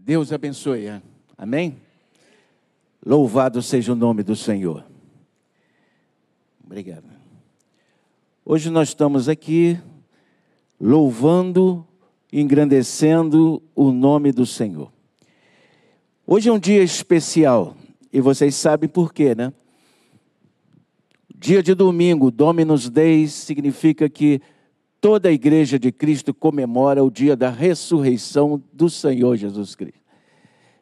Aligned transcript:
Deus 0.00 0.32
abençoe. 0.32 1.02
Amém? 1.36 1.76
Louvado 3.04 3.60
seja 3.60 3.92
o 3.92 3.96
nome 3.96 4.22
do 4.22 4.34
Senhor. 4.36 4.84
Obrigado. 6.64 7.04
Hoje 8.44 8.70
nós 8.70 8.88
estamos 8.88 9.28
aqui 9.28 9.78
louvando, 10.80 11.86
engrandecendo 12.32 13.62
o 13.74 13.90
nome 13.90 14.32
do 14.32 14.46
Senhor. 14.46 14.90
Hoje 16.26 16.48
é 16.48 16.52
um 16.52 16.58
dia 16.58 16.82
especial 16.82 17.76
e 18.12 18.20
vocês 18.20 18.54
sabem 18.54 18.88
por 18.88 19.12
quê, 19.12 19.34
né? 19.34 19.52
Dia 21.34 21.62
de 21.62 21.74
domingo, 21.74 22.30
Dominus 22.30 22.88
Dei, 22.88 23.26
significa 23.26 24.08
que 24.08 24.40
toda 25.00 25.28
a 25.28 25.32
igreja 25.32 25.78
de 25.78 25.92
Cristo 25.92 26.34
comemora 26.34 27.02
o 27.04 27.10
dia 27.10 27.36
da 27.36 27.50
ressurreição 27.50 28.62
do 28.72 28.90
Senhor 28.90 29.36
Jesus 29.36 29.74
Cristo. 29.74 30.00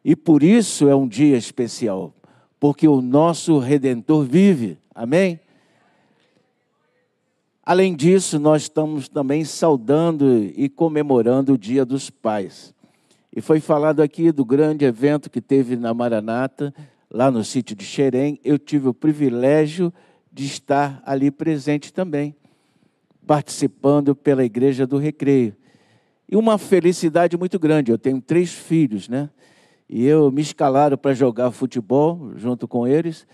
E 0.05 0.15
por 0.15 0.43
isso 0.43 0.89
é 0.89 0.95
um 0.95 1.09
dia 1.09 1.37
especial, 1.37 2.15
porque 2.61 2.87
o 2.87 3.03
nosso 3.03 3.59
redentor 3.59 4.25
vive. 4.25 4.79
Amém? 4.95 5.41
Além 7.65 7.97
disso, 7.97 8.39
nós 8.39 8.63
estamos 8.63 9.09
também 9.09 9.45
saudando 9.45 10.45
e 10.57 10.69
comemorando 10.69 11.55
o 11.55 11.59
Dia 11.59 11.85
dos 11.85 12.09
Pais. 12.11 12.73
E 13.35 13.41
foi 13.41 13.59
falado 13.59 14.01
aqui 14.01 14.31
do 14.31 14.45
grande 14.45 14.85
evento 14.85 15.29
que 15.29 15.41
teve 15.41 15.75
na 15.75 15.93
Maranata, 15.93 16.73
lá 17.11 17.29
no 17.29 17.43
sítio 17.43 17.75
de 17.75 17.85
Xerém. 17.85 18.39
Eu 18.45 18.57
tive 18.57 18.87
o 18.87 18.95
privilégio 18.95 19.93
de 20.33 20.47
estar 20.47 21.03
ali 21.05 21.31
presente 21.31 21.93
também, 21.93 22.37
participando 23.27 24.15
pela 24.15 24.45
Igreja 24.45 24.87
do 24.87 24.99
Recreio. 24.99 25.55
E 26.29 26.37
uma 26.37 26.59
felicidade 26.59 27.37
muito 27.37 27.59
grande. 27.59 27.91
Eu 27.91 27.99
tenho 27.99 28.21
três 28.21 28.53
filhos, 28.53 29.09
né? 29.09 29.31
E 29.89 30.05
eu 30.05 30.31
me 30.31 30.43
escalaram 30.43 30.97
para 30.97 31.15
jogar 31.15 31.51
futebol 31.51 32.33
junto 32.37 32.67
com 32.67 32.87
eles. 32.87 33.27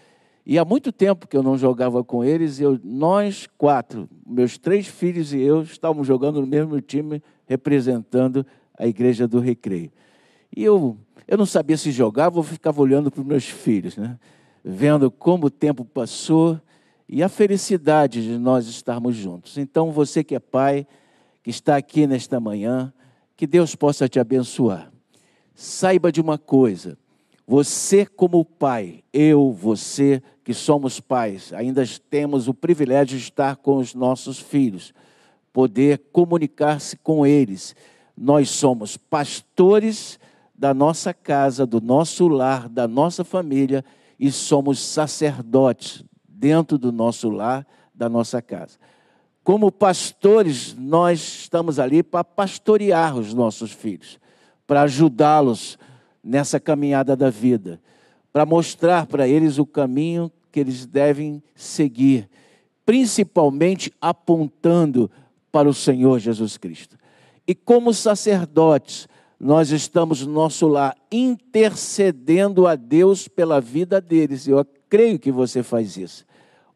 E 0.45 0.59
há 0.59 0.65
muito 0.65 0.91
tempo 0.91 1.29
que 1.29 1.37
eu 1.37 1.43
não 1.43 1.57
jogava 1.57 2.03
com 2.03 2.25
eles, 2.25 2.59
eu, 2.61 2.79
nós 2.83 3.49
quatro, 3.57 4.09
meus 4.27 4.59
três 4.59 4.89
filhos 4.89 5.33
e 5.33 5.41
eu, 5.41 5.63
estávamos 5.63 6.07
jogando 6.07 6.41
no 6.41 6.47
mesmo 6.47 6.81
time, 6.81 7.23
representando 7.47 8.45
a 8.77 8.87
igreja 8.87 9.29
do 9.29 9.39
recreio. 9.39 9.93
E 10.55 10.65
eu, 10.65 10.97
eu 11.29 11.39
não 11.39 11.47
sabia 11.47 11.77
se 11.77 11.93
jogava 11.93 12.39
ou 12.39 12.43
ficava 12.43 12.83
olhando 12.83 13.09
para 13.11 13.21
os 13.21 13.27
meus 13.27 13.45
filhos, 13.45 13.97
né? 13.97 14.19
vendo 14.65 15.11
como 15.11 15.47
o 15.47 15.51
tempo 15.51 15.85
passou 15.85 16.61
e 17.15 17.23
a 17.23 17.29
felicidade 17.29 18.23
de 18.23 18.39
nós 18.39 18.67
estarmos 18.67 19.15
juntos. 19.15 19.59
Então, 19.59 19.93
você 19.93 20.25
que 20.25 20.35
é 20.35 20.41
pai, 20.41 20.87
que 21.43 21.51
está 21.51 21.77
aqui 21.77 22.07
nesta 22.07 22.41
manhã, 22.41 22.91
que 23.37 23.47
Deus 23.47 23.75
possa 23.75 24.09
te 24.09 24.19
abençoar. 24.19 24.91
Saiba 25.55 26.11
de 26.11 26.23
uma 26.23 26.39
coisa: 26.39 26.97
você, 27.47 28.07
como 28.07 28.43
pai, 28.47 29.05
eu, 29.13 29.53
você, 29.53 30.23
que 30.43 30.55
somos 30.55 31.01
pais, 31.01 31.53
ainda 31.53 31.85
temos 32.09 32.49
o 32.49 32.55
privilégio 32.55 33.19
de 33.19 33.25
estar 33.25 33.57
com 33.57 33.77
os 33.77 33.95
nossos 33.95 34.39
filhos, 34.39 34.95
poder 35.53 35.99
comunicar-se 36.13 36.97
com 36.97 37.27
eles. 37.27 37.77
Nós 38.17 38.49
somos 38.49 38.97
pastores 38.97 40.19
da 40.55 40.73
nossa 40.73 41.13
casa, 41.13 41.67
do 41.67 41.79
nosso 41.79 42.27
lar, 42.27 42.71
da 42.71 42.89
nossa 42.89 43.23
família 43.23 43.85
e 44.19 44.33
somos 44.33 44.81
sacerdotes 44.81 46.03
dentro 46.43 46.77
do 46.77 46.91
nosso 46.91 47.31
lar, 47.31 47.65
da 47.95 48.09
nossa 48.09 48.43
casa. 48.43 48.77
Como 49.45 49.71
pastores, 49.71 50.75
nós 50.77 51.21
estamos 51.21 51.79
ali 51.79 52.03
para 52.03 52.25
pastorear 52.25 53.17
os 53.17 53.33
nossos 53.33 53.71
filhos, 53.71 54.19
para 54.67 54.83
ajudá-los 54.83 55.79
nessa 56.23 56.59
caminhada 56.59 57.15
da 57.15 57.31
vida, 57.31 57.81
para 58.33 58.45
mostrar 58.45 59.07
para 59.07 59.29
eles 59.29 59.57
o 59.57 59.65
caminho 59.65 60.33
que 60.51 60.59
eles 60.59 60.85
devem 60.85 61.41
seguir, 61.55 62.29
principalmente 62.85 63.93
apontando 64.01 65.09
para 65.53 65.69
o 65.69 65.75
Senhor 65.75 66.19
Jesus 66.19 66.57
Cristo. 66.57 66.99
E 67.47 67.55
como 67.55 67.95
sacerdotes, 67.95 69.07
nós 69.39 69.71
estamos 69.71 70.27
no 70.27 70.33
nosso 70.33 70.67
lar 70.67 70.97
intercedendo 71.11 72.67
a 72.67 72.75
Deus 72.75 73.29
pela 73.29 73.61
vida 73.61 74.01
deles. 74.01 74.49
Eu 74.49 74.67
creio 74.89 75.21
que 75.21 75.31
você 75.31 75.63
faz 75.63 75.97
isso 75.97 76.25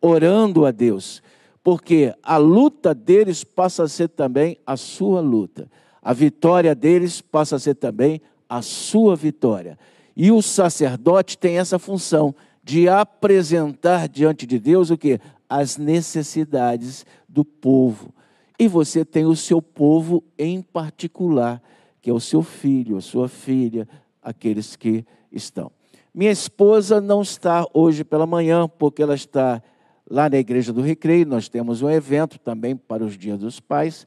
orando 0.00 0.66
a 0.66 0.70
Deus, 0.70 1.22
porque 1.62 2.14
a 2.22 2.36
luta 2.36 2.94
deles 2.94 3.42
passa 3.42 3.84
a 3.84 3.88
ser 3.88 4.08
também 4.08 4.58
a 4.66 4.76
sua 4.76 5.20
luta, 5.20 5.68
a 6.02 6.12
vitória 6.12 6.74
deles 6.74 7.20
passa 7.20 7.56
a 7.56 7.58
ser 7.58 7.74
também 7.74 8.20
a 8.48 8.62
sua 8.62 9.16
vitória. 9.16 9.78
E 10.16 10.30
o 10.30 10.40
sacerdote 10.40 11.36
tem 11.36 11.58
essa 11.58 11.78
função 11.78 12.34
de 12.62 12.88
apresentar 12.88 14.08
diante 14.08 14.46
de 14.46 14.58
Deus 14.58 14.90
o 14.90 14.96
que? 14.96 15.20
As 15.48 15.76
necessidades 15.76 17.04
do 17.28 17.44
povo. 17.44 18.14
E 18.58 18.66
você 18.66 19.04
tem 19.04 19.26
o 19.26 19.36
seu 19.36 19.60
povo 19.60 20.24
em 20.38 20.62
particular, 20.62 21.62
que 22.00 22.08
é 22.08 22.12
o 22.12 22.20
seu 22.20 22.42
filho, 22.42 22.96
a 22.96 23.00
sua 23.00 23.28
filha, 23.28 23.86
aqueles 24.22 24.74
que 24.74 25.04
estão. 25.30 25.70
Minha 26.14 26.32
esposa 26.32 27.00
não 27.00 27.20
está 27.20 27.66
hoje 27.74 28.02
pela 28.02 28.26
manhã, 28.26 28.66
porque 28.66 29.02
ela 29.02 29.14
está 29.14 29.62
Lá 30.08 30.30
na 30.30 30.36
Igreja 30.36 30.72
do 30.72 30.80
Recreio, 30.80 31.26
nós 31.26 31.48
temos 31.48 31.82
um 31.82 31.90
evento 31.90 32.38
também 32.38 32.76
para 32.76 33.04
os 33.04 33.18
Dias 33.18 33.40
dos 33.40 33.58
Pais 33.58 34.06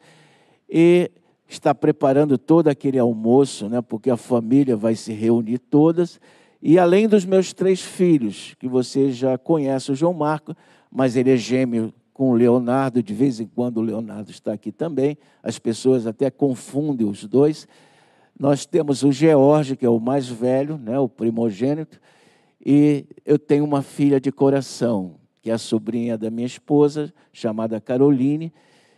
e 0.69 1.11
está 1.47 1.75
preparando 1.75 2.37
todo 2.37 2.67
aquele 2.69 2.97
almoço, 2.97 3.67
né, 3.67 3.81
porque 3.81 4.09
a 4.09 4.15
família 4.15 4.77
vai 4.77 4.95
se 4.95 5.11
reunir 5.11 5.57
todas. 5.57 6.19
E 6.61 6.79
além 6.79 7.07
dos 7.07 7.25
meus 7.25 7.51
três 7.51 7.81
filhos, 7.81 8.55
que 8.59 8.67
você 8.67 9.11
já 9.11 9.37
conhece, 9.37 9.91
o 9.91 9.95
João 9.95 10.13
Marco, 10.13 10.55
mas 10.89 11.15
ele 11.15 11.31
é 11.31 11.37
gêmeo 11.37 11.93
com 12.13 12.31
o 12.31 12.33
Leonardo, 12.33 13.01
de 13.01 13.13
vez 13.13 13.39
em 13.39 13.47
quando 13.47 13.77
o 13.77 13.81
Leonardo 13.81 14.29
está 14.31 14.53
aqui 14.53 14.71
também, 14.71 15.17
as 15.41 15.59
pessoas 15.59 16.05
até 16.05 16.29
confundem 16.29 17.07
os 17.07 17.25
dois. 17.25 17.67
Nós 18.37 18.65
temos 18.65 19.03
o 19.03 19.11
George, 19.11 19.75
que 19.75 19.85
é 19.85 19.89
o 19.89 19.99
mais 19.99 20.29
velho, 20.29 20.77
né, 20.77 20.97
o 20.97 21.09
primogênito, 21.09 21.99
e 22.65 23.05
eu 23.25 23.39
tenho 23.39 23.65
uma 23.65 23.81
filha 23.81 24.19
de 24.19 24.31
coração, 24.31 25.18
que 25.49 25.51
é 25.51 25.55
a 25.55 25.57
sobrinha 25.57 26.15
da 26.15 26.29
minha 26.29 26.45
esposa, 26.45 27.11
chamada 27.33 27.81
Caroline, 27.81 28.53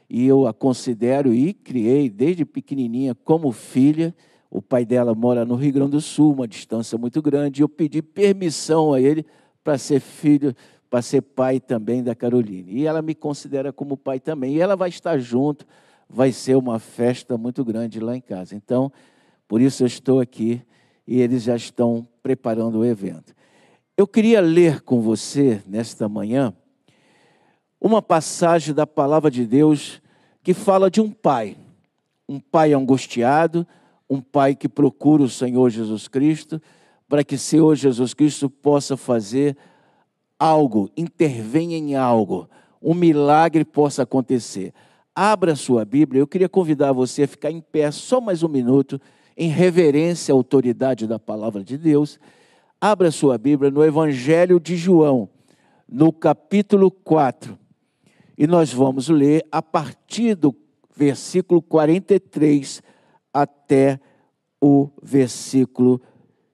e 0.10 0.28
eu 0.28 0.46
a 0.46 0.54
considero 0.54 1.34
e 1.34 1.54
criei 1.54 2.10
desde 2.10 2.44
pequenininha 2.44 3.16
como 3.16 3.54
filha. 3.54 4.14
O 4.50 4.62
pai 4.62 4.84
dela 4.84 5.16
mora 5.16 5.46
no 5.46 5.56
Rio 5.56 5.72
Grande 5.72 5.92
do 5.92 6.02
Sul, 6.02 6.34
uma 6.34 6.46
distância 6.46 6.98
muito 6.98 7.22
grande, 7.22 7.62
e 7.62 7.64
eu 7.64 7.70
pedi 7.70 8.02
permissão 8.02 8.92
a 8.92 9.00
ele 9.00 9.26
para 9.64 9.78
ser 9.78 10.02
filho, 10.02 10.54
para 10.90 11.02
ser 11.02 11.22
pai 11.22 11.58
também 11.58 12.04
da 12.04 12.14
Caroline. 12.14 12.70
E 12.70 12.86
ela 12.86 13.02
me 13.02 13.16
considera 13.16 13.72
como 13.72 13.96
pai 13.96 14.20
também. 14.20 14.56
E 14.56 14.60
ela 14.60 14.76
vai 14.76 14.90
estar 14.90 15.18
junto, 15.20 15.66
vai 16.10 16.34
ser 16.34 16.58
uma 16.58 16.80
festa 16.80 17.38
muito 17.38 17.64
grande 17.64 17.98
lá 17.98 18.14
em 18.14 18.22
casa. 18.22 18.58
Então, 18.58 18.92
por 19.48 19.62
isso 19.62 19.84
eu 19.84 19.88
estou 19.88 20.20
aqui 20.20 20.62
e 21.08 21.22
eles 21.22 21.44
já 21.44 21.56
estão 21.56 22.06
preparando 22.22 22.80
o 22.80 22.86
evento. 22.86 23.34
Eu 23.98 24.08
queria 24.08 24.40
ler 24.40 24.82
com 24.82 25.02
você, 25.02 25.62
nesta 25.68 26.08
manhã, 26.08 26.54
uma 27.80 28.02
passagem 28.02 28.74
da 28.74 28.88
palavra 28.88 29.30
de 29.30 29.46
Deus 29.46 30.02
que 30.42 30.54
fala 30.54 30.90
de 30.90 31.02
um 31.02 31.12
pai, 31.12 31.58
um 32.28 32.40
pai 32.40 32.74
angustiado, 32.74 33.68
um 34.10 34.22
pai 34.22 34.56
que 34.56 34.70
procura 34.70 35.24
o 35.24 35.30
Senhor 35.30 35.70
Jesus 35.70 36.08
Cristo, 36.08 36.62
para 37.08 37.24
que 37.24 37.36
o 37.36 37.40
Senhor 37.40 37.76
Jesus 37.76 38.14
Cristo 38.14 38.50
possa 38.50 38.96
fazer 38.96 39.58
algo, 40.40 40.90
intervenha 40.96 41.78
em 41.78 41.96
algo, 41.96 42.50
um 42.82 42.94
milagre 42.94 43.66
possa 43.66 44.04
acontecer. 44.04 44.74
Abra 45.14 45.56
sua 45.56 45.84
Bíblia, 45.84 46.22
eu 46.22 46.28
queria 46.28 46.50
convidar 46.50 46.94
você 46.94 47.24
a 47.24 47.28
ficar 47.28 47.52
em 47.52 47.60
pé 47.60 47.92
só 47.92 48.22
mais 48.22 48.42
um 48.42 48.48
minuto, 48.48 49.00
em 49.36 49.50
reverência 49.50 50.34
à 50.34 50.36
autoridade 50.36 51.06
da 51.06 51.20
palavra 51.20 51.62
de 51.62 51.78
Deus 51.78 52.18
Abra 52.84 53.12
sua 53.12 53.38
Bíblia 53.38 53.70
no 53.70 53.86
Evangelho 53.86 54.60
de 54.60 54.76
João, 54.76 55.30
no 55.88 56.12
capítulo 56.12 56.90
4. 56.90 57.56
E 58.36 58.48
nós 58.48 58.74
vamos 58.74 59.08
ler 59.08 59.46
a 59.52 59.62
partir 59.62 60.34
do 60.34 60.56
versículo 60.96 61.62
43 61.62 62.82
até 63.32 64.00
o 64.60 64.90
versículo 65.00 66.02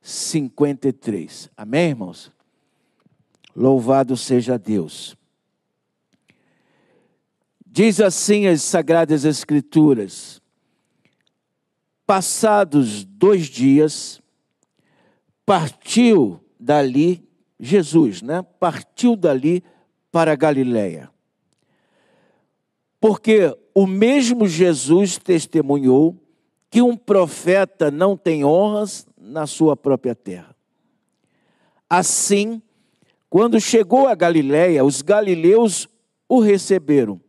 53. 0.02 1.50
Amém, 1.56 1.92
irmãos? 1.92 2.30
Louvado 3.56 4.18
seja 4.18 4.60
Deus. 4.60 5.16
Diz 7.66 8.02
assim 8.02 8.48
as 8.48 8.62
Sagradas 8.64 9.24
Escrituras: 9.24 10.42
Passados 12.06 13.06
dois 13.06 13.46
dias, 13.46 14.22
partiu 15.48 16.42
dali, 16.60 17.26
Jesus, 17.58 18.22
né? 18.22 18.46
Partiu 18.60 19.16
dali 19.16 19.64
para 20.12 20.36
Galiléia. 20.36 21.10
Porque 23.00 23.58
o 23.74 23.88
mesmo 23.88 24.46
Jesus 24.46 25.18
testemunhou 25.18 26.18
que 26.70 26.82
um 26.82 26.98
profeta 26.98 27.90
não 27.90 28.18
tem 28.18 28.44
honras 28.44 29.08
na 29.18 29.48
sua 29.48 29.78
própria 29.78 30.14
terra. 30.14 30.54
Assim, 31.90 32.62
quando 33.30 33.62
chegou 33.62 34.06
a 34.06 34.16
Galiléia, 34.16 34.84
os 34.84 35.02
galileus 35.02 35.88
o 36.28 36.42
receberam, 36.42 37.22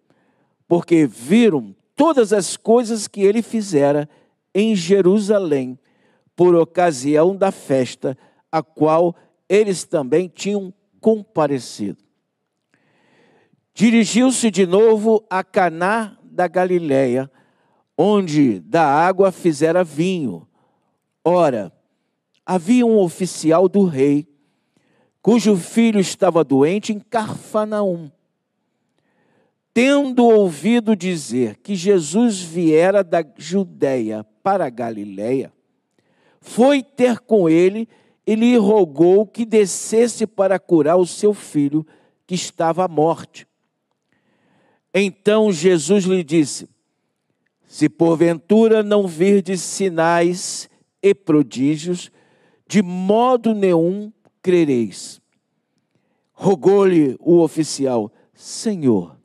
porque 0.67 1.07
viram 1.07 1.73
todas 1.95 2.33
as 2.33 2.57
coisas 2.57 3.07
que 3.07 3.21
ele 3.21 3.43
fizera 3.43 4.09
em 4.53 4.75
Jerusalém, 4.75 5.79
por 6.39 6.55
ocasião 6.55 7.35
da 7.35 7.51
festa, 7.51 8.17
a 8.53 8.63
qual 8.63 9.13
eles 9.49 9.83
também 9.83 10.29
tinham 10.29 10.73
comparecido. 11.01 11.99
Dirigiu-se 13.75 14.49
de 14.49 14.65
novo 14.65 15.27
a 15.29 15.43
Caná 15.43 16.17
da 16.23 16.47
Galiléia, 16.47 17.29
onde 17.97 18.61
da 18.61 18.85
água 18.85 19.33
fizera 19.33 19.83
vinho. 19.83 20.47
Ora, 21.25 21.73
havia 22.47 22.87
um 22.87 22.99
oficial 22.99 23.69
do 23.69 23.85
rei, 23.85 24.25
cujo 25.21 25.57
filho 25.57 25.99
estava 25.99 26.45
doente 26.45 26.93
em 26.93 27.01
Carfanaum. 27.01 28.13
Tendo 29.75 30.25
ouvido 30.25 30.95
dizer 30.95 31.57
que 31.57 31.75
Jesus 31.75 32.39
viera 32.39 33.03
da 33.03 33.25
Judéia 33.37 34.25
para 34.41 34.67
a 34.67 34.71
Galiléia, 34.71 35.53
foi 36.49 36.83
ter 36.83 37.21
com 37.21 37.47
ele 37.47 37.87
e 38.27 38.35
lhe 38.35 38.57
rogou 38.57 39.27
que 39.27 39.45
descesse 39.45 40.27
para 40.27 40.59
curar 40.59 40.97
o 40.97 41.07
seu 41.07 41.35
filho, 41.35 41.87
que 42.27 42.35
estava 42.35 42.87
à 42.87 42.89
morte. 42.89 43.47
Então 44.95 45.53
Jesus 45.53 46.05
lhe 46.05 46.25
disse: 46.25 46.67
Se 47.67 47.87
porventura 47.87 48.83
não 48.83 49.07
virdes 49.07 49.61
sinais 49.61 50.71
e 51.03 51.15
prodígios, 51.15 52.11
de 52.67 52.83
modo 52.83 53.55
nenhum 53.55 54.11
crereis. 54.41 55.21
Rogou-lhe 56.33 57.15
o 57.21 57.41
oficial: 57.41 58.11
Senhor, 58.33 59.19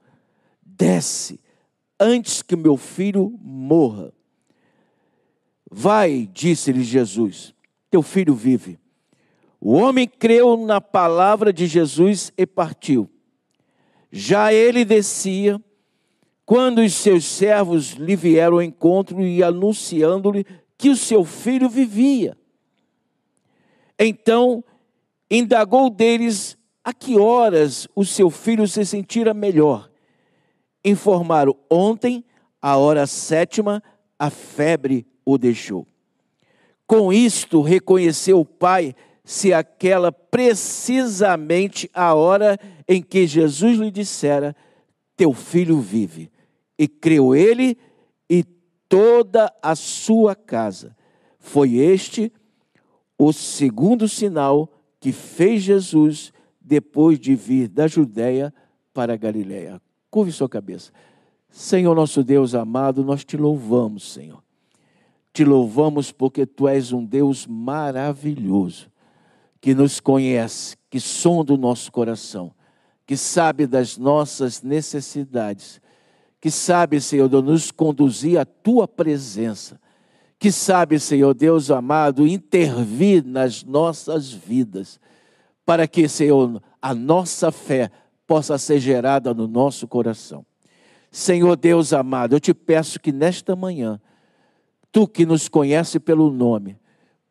desce 0.62 1.40
antes 1.98 2.42
que 2.42 2.56
meu 2.58 2.76
filho 2.76 3.34
morra. 3.42 4.14
Vai, 5.76 6.30
disse-lhe 6.32 6.84
Jesus, 6.84 7.52
teu 7.90 8.04
filho 8.04 8.36
vive. 8.36 8.80
O 9.60 9.74
homem 9.74 10.08
creu 10.08 10.56
na 10.56 10.80
palavra 10.80 11.52
de 11.52 11.66
Jesus 11.66 12.32
e 12.38 12.46
partiu. 12.46 13.10
Já 14.12 14.54
ele 14.54 14.86
descia, 14.86 15.60
quando 16.46 16.80
os 16.80 16.94
seus 16.94 17.26
servos 17.26 17.94
lhe 17.94 18.16
vieram 18.16 18.58
ao 18.58 18.62
encontro 18.62 19.20
e 19.22 19.42
anunciando-lhe 19.42 20.46
que 20.78 20.92
o 20.92 20.96
seu 20.96 21.26
filho 21.26 21.68
vivia. 21.68 22.38
Então 23.98 24.64
indagou 25.30 25.90
deles 25.90 26.56
a 26.84 26.94
que 26.94 27.18
horas 27.18 27.88
o 27.96 28.06
seu 28.06 28.30
filho 28.30 28.68
se 28.68 28.86
sentira 28.86 29.34
melhor. 29.34 29.90
Informaram 30.86 31.56
ontem, 31.68 32.24
a 32.62 32.78
hora 32.78 33.08
sétima, 33.08 33.82
a 34.20 34.30
febre 34.30 35.08
o 35.26 35.38
deixou. 35.38 35.88
Com 36.86 37.12
isto 37.12 37.62
reconheceu 37.62 38.40
o 38.40 38.46
pai 38.46 38.96
se 39.24 39.54
aquela 39.54 40.12
precisamente 40.12 41.90
a 41.94 42.14
hora 42.14 42.60
em 42.88 43.02
que 43.02 43.26
Jesus 43.26 43.80
lhe 43.80 43.92
dissera: 43.92 44.56
Teu 45.16 45.34
filho 45.34 45.80
vive. 45.80 46.32
E 46.78 46.88
creu 46.88 47.36
ele 47.36 47.78
e 48.30 48.44
toda 48.90 49.54
a 49.62 49.76
sua 49.76 50.36
casa. 50.36 50.96
Foi 51.40 51.76
este 51.76 52.32
o 53.18 53.32
segundo 53.32 54.08
sinal 54.08 54.70
que 55.00 55.12
fez 55.12 55.62
Jesus 55.62 56.34
depois 56.60 57.20
de 57.20 57.36
vir 57.36 57.68
da 57.68 57.88
Judéia 57.88 58.54
para 58.94 59.14
a 59.14 59.18
Galiléia. 59.18 59.82
Curve 60.10 60.32
sua 60.32 60.50
cabeça. 60.50 60.92
Senhor 61.50 61.94
nosso 61.96 62.24
Deus 62.24 62.56
amado, 62.56 63.04
nós 63.04 63.24
te 63.24 63.38
louvamos, 63.38 64.12
Senhor. 64.12 64.44
Te 65.34 65.44
louvamos 65.44 66.12
porque 66.12 66.46
tu 66.46 66.68
és 66.68 66.94
um 66.94 67.04
Deus 67.04 67.48
maravilhoso 67.48 68.92
que 69.60 69.74
nos 69.74 70.00
conhece, 70.00 70.78
que 70.90 71.00
sonda 71.00 71.54
o 71.54 71.58
nosso 71.58 71.92
coração, 71.92 72.54
que 73.08 73.18
sabe 73.18 73.66
das 73.66 73.98
nossas 73.98 74.62
necessidades, 74.62 75.82
que 76.40 76.52
sabe, 76.52 77.00
Senhor 77.00 77.30
nos 77.42 77.72
conduzir 77.72 78.38
à 78.38 78.46
tua 78.46 78.88
presença, 78.88 79.80
que 80.38 80.52
sabe, 80.52 81.00
Senhor 81.00 81.34
Deus 81.34 81.72
amado, 81.72 82.28
intervir 82.28 83.26
nas 83.26 83.64
nossas 83.64 84.32
vidas, 84.32 85.00
para 85.66 85.88
que, 85.88 86.10
Senhor, 86.10 86.62
a 86.82 86.94
nossa 86.94 87.50
fé 87.50 87.90
possa 88.28 88.58
ser 88.58 88.80
gerada 88.80 89.34
no 89.34 89.48
nosso 89.48 89.88
coração. 89.88 90.46
Senhor 91.10 91.56
Deus 91.56 91.94
amado, 91.94 92.36
eu 92.36 92.40
te 92.42 92.54
peço 92.54 93.00
que 93.00 93.14
nesta 93.14 93.56
manhã, 93.56 94.02
tu 94.94 95.08
que 95.08 95.26
nos 95.26 95.50
conhece 95.50 96.00
pelo 96.00 96.32
nome, 96.32 96.78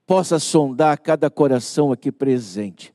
possa 0.05 0.39
sondar 0.41 0.99
cada 0.99 1.31
coração 1.31 1.93
aqui 1.93 2.11
presente. 2.11 2.93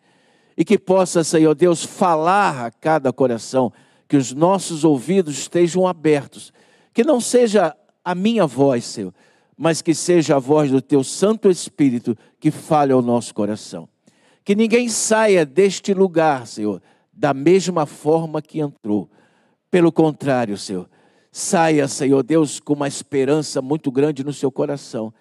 E 0.57 0.65
que 0.65 0.77
possa, 0.77 1.23
Senhor 1.23 1.55
Deus, 1.55 1.83
falar 1.83 2.65
a 2.65 2.69
cada 2.69 3.13
coração, 3.13 3.71
que 4.07 4.17
os 4.17 4.33
nossos 4.33 4.83
ouvidos 4.83 5.37
estejam 5.37 5.87
abertos. 5.87 6.51
Que 6.93 7.03
não 7.03 7.21
seja 7.21 7.75
a 8.03 8.13
minha 8.13 8.45
voz, 8.45 8.83
Senhor, 8.83 9.13
mas 9.57 9.81
que 9.81 9.93
seja 9.93 10.35
a 10.35 10.39
voz 10.39 10.69
do 10.69 10.81
Teu 10.81 11.03
Santo 11.03 11.49
Espírito 11.49 12.17
que 12.39 12.51
fale 12.51 12.91
ao 12.91 13.01
nosso 13.01 13.33
coração. 13.33 13.87
Que 14.43 14.53
ninguém 14.55 14.89
saia 14.89 15.45
deste 15.45 15.93
lugar, 15.93 16.45
Senhor, 16.45 16.81
da 17.13 17.33
mesma 17.33 17.85
forma 17.85 18.41
que 18.41 18.59
entrou. 18.59 19.09
Pelo 19.71 19.91
contrário, 19.91 20.57
Senhor, 20.57 20.89
saia, 21.37 21.87
Senhor 21.87 22.23
Deus, 22.23 22.59
com 22.59 22.73
uma 22.73 22.87
esperança 22.87 23.61
muito 23.61 23.91
grande 23.91 24.23
no 24.23 24.33
seu 24.33 24.51
coração 24.51 25.13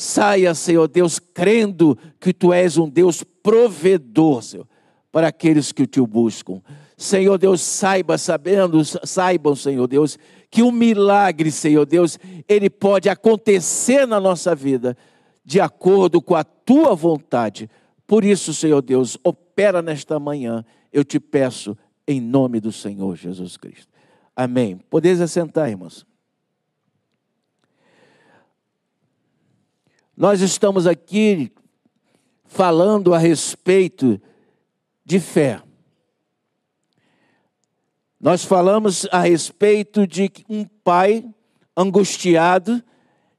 Saia, 0.00 0.54
Senhor 0.54 0.86
Deus, 0.86 1.18
crendo 1.18 1.98
que 2.20 2.32
tu 2.32 2.52
és 2.52 2.78
um 2.78 2.88
Deus 2.88 3.24
provedor, 3.24 4.40
Senhor, 4.44 4.64
para 5.10 5.26
aqueles 5.26 5.72
que 5.72 5.88
te 5.88 6.00
buscam. 6.00 6.62
Senhor 6.96 7.36
Deus, 7.36 7.60
saiba, 7.60 8.16
sabendo, 8.16 8.80
saibam, 8.84 9.56
Senhor 9.56 9.88
Deus, 9.88 10.16
que 10.52 10.62
um 10.62 10.70
milagre, 10.70 11.50
Senhor 11.50 11.84
Deus, 11.84 12.16
ele 12.48 12.70
pode 12.70 13.08
acontecer 13.08 14.06
na 14.06 14.20
nossa 14.20 14.54
vida 14.54 14.96
de 15.44 15.60
acordo 15.60 16.22
com 16.22 16.36
a 16.36 16.44
tua 16.44 16.94
vontade. 16.94 17.68
Por 18.06 18.24
isso, 18.24 18.54
Senhor 18.54 18.80
Deus, 18.82 19.18
opera 19.24 19.82
nesta 19.82 20.20
manhã, 20.20 20.64
eu 20.92 21.02
te 21.02 21.18
peço, 21.18 21.76
em 22.06 22.20
nome 22.20 22.60
do 22.60 22.70
Senhor 22.70 23.16
Jesus 23.16 23.56
Cristo. 23.56 23.97
Amém. 24.38 24.78
Podeis 24.88 25.20
assentar, 25.20 25.68
irmãos. 25.68 26.06
Nós 30.16 30.40
estamos 30.40 30.86
aqui 30.86 31.50
falando 32.44 33.12
a 33.12 33.18
respeito 33.18 34.22
de 35.04 35.18
fé. 35.18 35.60
Nós 38.20 38.44
falamos 38.44 39.08
a 39.10 39.22
respeito 39.22 40.06
de 40.06 40.30
um 40.48 40.64
pai 40.64 41.28
angustiado 41.76 42.80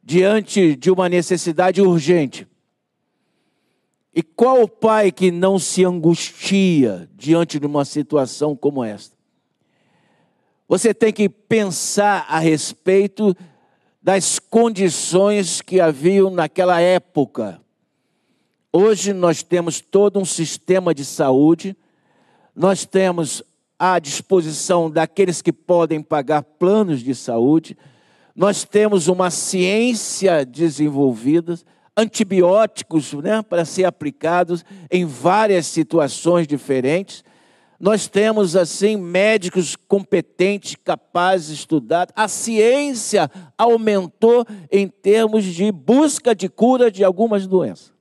diante 0.04 0.76
de 0.76 0.92
uma 0.92 1.08
necessidade 1.08 1.82
urgente. 1.82 2.46
E 4.14 4.22
qual 4.22 4.64
o 4.64 4.68
pai 4.68 5.14
que 5.14 5.32
não 5.32 5.58
se 5.58 5.86
angustia 5.86 7.10
diante 7.16 7.58
de 7.58 7.66
uma 7.66 7.86
situação 7.86 8.54
como 8.54 8.84
esta? 8.84 9.19
Você 10.70 10.94
tem 10.94 11.12
que 11.12 11.28
pensar 11.28 12.28
a 12.30 12.38
respeito 12.38 13.36
das 14.04 14.38
condições 14.38 15.62
que 15.62 15.82
haviam 15.82 16.30
naquela 16.30 16.80
época. 16.80 17.60
Hoje 18.72 19.12
nós 19.12 19.42
temos 19.42 19.82
todo 19.82 20.20
um 20.20 20.26
sistema 20.26 20.94
de 20.94 21.04
saúde, 21.04 21.76
nós 22.56 22.86
temos 22.86 23.42
à 23.80 23.98
disposição 23.98 24.92
daqueles 24.92 25.42
que 25.42 25.52
podem 25.52 26.04
pagar 26.04 26.44
planos 26.44 27.02
de 27.02 27.16
saúde, 27.16 27.76
nós 28.36 28.64
temos 28.64 29.08
uma 29.08 29.32
ciência 29.32 30.46
desenvolvida, 30.46 31.58
antibióticos 31.98 33.14
né, 33.14 33.42
para 33.42 33.66
ser 33.66 33.86
aplicados 33.86 34.64
em 34.92 35.04
várias 35.04 35.66
situações 35.66 36.46
diferentes. 36.46 37.24
Nós 37.80 38.08
temos, 38.08 38.58
assim, 38.58 38.98
médicos 38.98 39.76
competentes, 39.76 40.76
capazes, 40.84 41.60
estudados. 41.60 42.14
A 42.14 42.28
ciência 42.28 43.32
aumentou 43.58 44.46
em 44.70 44.88
termos 44.88 45.46
de 45.46 45.72
busca 45.72 46.36
de 46.36 46.50
cura 46.50 46.92
de 46.92 47.06
algumas 47.06 47.48
doenças. 47.48 47.94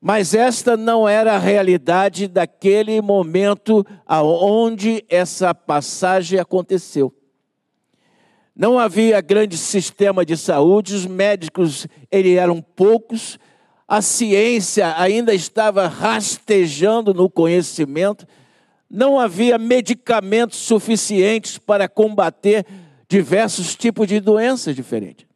Mas 0.00 0.34
esta 0.34 0.76
não 0.76 1.08
era 1.08 1.34
a 1.34 1.38
realidade 1.38 2.28
daquele 2.28 3.00
momento 3.00 3.84
aonde 4.06 5.04
essa 5.08 5.54
passagem 5.54 6.38
aconteceu. 6.38 7.12
Não 8.54 8.78
havia 8.78 9.20
grande 9.20 9.56
sistema 9.56 10.24
de 10.24 10.36
saúde, 10.36 10.94
os 10.94 11.06
médicos 11.06 11.86
eram 12.10 12.60
poucos, 12.60 13.38
a 13.88 14.02
ciência 14.02 14.94
ainda 15.00 15.32
estava 15.32 15.88
rastejando 15.88 17.14
no 17.14 17.30
conhecimento, 17.30 18.26
não 18.90 19.18
havia 19.18 19.56
medicamentos 19.56 20.58
suficientes 20.58 21.56
para 21.56 21.88
combater 21.88 22.66
diversos 23.08 23.74
tipos 23.74 24.06
de 24.06 24.20
doenças 24.20 24.76
diferentes. 24.76 25.26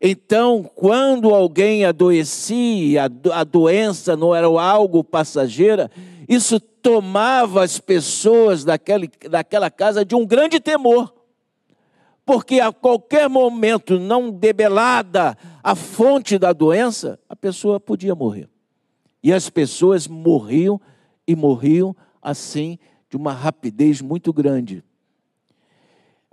Então, 0.00 0.68
quando 0.74 1.32
alguém 1.32 1.86
adoecia, 1.86 3.04
a 3.32 3.44
doença 3.44 4.16
não 4.16 4.34
era 4.34 4.46
algo 4.46 5.02
passageira, 5.02 5.90
isso 6.28 6.60
tomava 6.60 7.62
as 7.62 7.78
pessoas 7.78 8.64
daquela, 8.64 9.06
daquela 9.30 9.70
casa 9.70 10.04
de 10.04 10.14
um 10.14 10.26
grande 10.26 10.60
temor. 10.60 11.21
Porque 12.24 12.60
a 12.60 12.72
qualquer 12.72 13.28
momento, 13.28 13.98
não 13.98 14.30
debelada 14.30 15.36
a 15.62 15.74
fonte 15.74 16.38
da 16.38 16.52
doença, 16.52 17.18
a 17.28 17.34
pessoa 17.34 17.80
podia 17.80 18.14
morrer. 18.14 18.48
E 19.22 19.32
as 19.32 19.50
pessoas 19.50 20.06
morriam 20.06 20.80
e 21.26 21.34
morriam 21.34 21.94
assim, 22.20 22.78
de 23.10 23.16
uma 23.16 23.32
rapidez 23.32 24.00
muito 24.00 24.32
grande. 24.32 24.84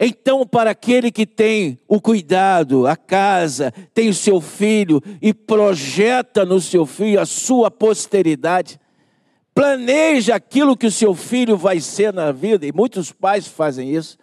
Então, 0.02 0.48
para 0.48 0.72
aquele 0.72 1.12
que 1.12 1.26
tem 1.26 1.78
o 1.86 2.00
cuidado, 2.00 2.88
a 2.88 2.96
casa, 2.96 3.74
tem 3.94 4.08
o 4.08 4.14
seu 4.14 4.40
filho 4.40 5.02
e 5.22 5.34
projeta 5.34 6.46
no 6.46 6.62
seu 6.62 6.86
filho 6.86 7.20
a 7.20 7.26
sua 7.26 7.70
posteridade, 7.70 8.80
planeja 9.54 10.36
aquilo 10.36 10.78
que 10.78 10.88
o 10.88 10.92
seu 10.92 11.14
filho 11.14 11.58
vai 11.58 11.82
ser 11.82 12.14
na 12.14 12.32
vida, 12.32 12.66
e 12.66 12.72
muitos 12.72 13.12
pais 13.12 13.46
fazem 13.46 13.94
isso, 13.94 14.18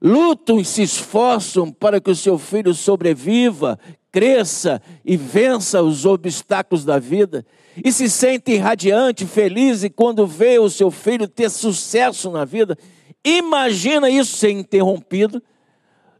lutam 0.00 0.58
e 0.60 0.64
se 0.64 0.82
esforçam 0.82 1.70
para 1.70 2.00
que 2.00 2.10
o 2.10 2.16
seu 2.16 2.38
filho 2.38 2.74
sobreviva, 2.74 3.78
cresça 4.10 4.80
e 5.04 5.16
vença 5.16 5.82
os 5.82 6.04
obstáculos 6.04 6.84
da 6.84 6.98
vida, 6.98 7.44
e 7.84 7.92
se 7.92 8.10
sente 8.10 8.56
radiante, 8.56 9.26
feliz, 9.26 9.84
e 9.84 9.90
quando 9.90 10.26
vê 10.26 10.58
o 10.58 10.68
seu 10.68 10.90
filho 10.90 11.28
ter 11.28 11.48
sucesso 11.50 12.30
na 12.30 12.44
vida, 12.44 12.76
Imagina 13.24 14.08
isso 14.08 14.36
ser 14.36 14.50
interrompido 14.50 15.42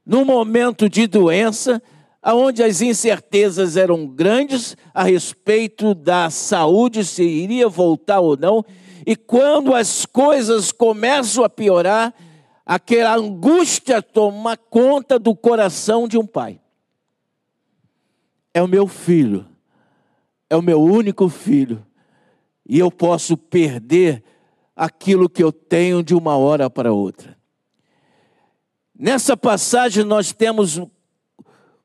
num 0.05 0.25
momento 0.25 0.89
de 0.89 1.07
doença, 1.07 1.83
onde 2.25 2.63
as 2.63 2.83
incertezas 2.83 3.77
eram 3.77 4.07
grandes 4.07 4.77
a 4.93 5.05
respeito 5.05 5.95
da 5.95 6.29
saúde, 6.29 7.05
se 7.05 7.23
iria 7.23 7.69
voltar 7.69 8.21
ou 8.21 8.37
não, 8.37 8.65
e 9.07 9.17
quando 9.17 9.75
as 9.75 10.05
coisas 10.05 10.73
começam 10.73 11.43
a 11.43 11.49
piorar, 11.49 12.13
aquela 12.71 13.17
angústia 13.17 14.01
toma 14.01 14.57
conta 14.57 15.19
do 15.19 15.35
coração 15.35 16.07
de 16.07 16.17
um 16.17 16.25
pai. 16.25 16.61
É 18.55 18.63
o 18.63 18.69
meu 18.69 18.87
filho, 18.87 19.45
é 20.49 20.55
o 20.55 20.63
meu 20.63 20.81
único 20.81 21.29
filho, 21.29 21.85
e 22.65 22.79
eu 22.79 22.89
posso 22.89 23.37
perder 23.37 24.23
aquilo 24.77 25.29
que 25.29 25.43
eu 25.43 25.51
tenho 25.51 26.01
de 26.01 26.15
uma 26.15 26.37
hora 26.37 26.71
para 26.71 26.93
outra. 26.93 27.37
Nessa 28.97 29.37
passagem 29.37 30.05
nós 30.05 30.33
temos 30.33 30.81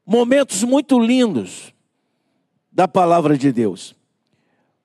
momentos 0.05 0.61
muito 0.61 0.99
lindos 0.99 1.73
da 2.71 2.87
palavra 2.87 3.35
de 3.35 3.51
Deus. 3.51 3.95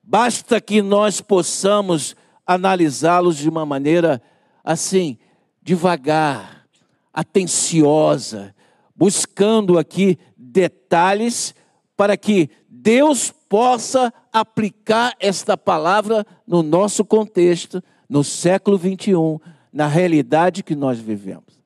Basta 0.01 0.59
que 0.59 0.81
nós 0.81 1.21
possamos 1.21 2.15
analisá-los 2.43 3.37
de 3.37 3.47
uma 3.47 3.67
maneira 3.67 4.19
assim, 4.63 5.19
devagar, 5.61 6.65
atenciosa, 7.13 8.55
buscando 8.95 9.77
aqui 9.77 10.17
detalhes 10.35 11.53
para 11.95 12.17
que 12.17 12.49
Deus 12.67 13.31
possa 13.31 14.13
aplicar 14.33 15.15
esta 15.19 15.57
palavra 15.57 16.25
no 16.47 16.63
nosso 16.63 17.05
contexto, 17.05 17.83
no 18.09 18.23
século 18.23 18.77
21, 18.77 19.39
na 19.71 19.87
realidade 19.87 20.63
que 20.63 20.75
nós 20.75 20.99
vivemos. 20.99 21.61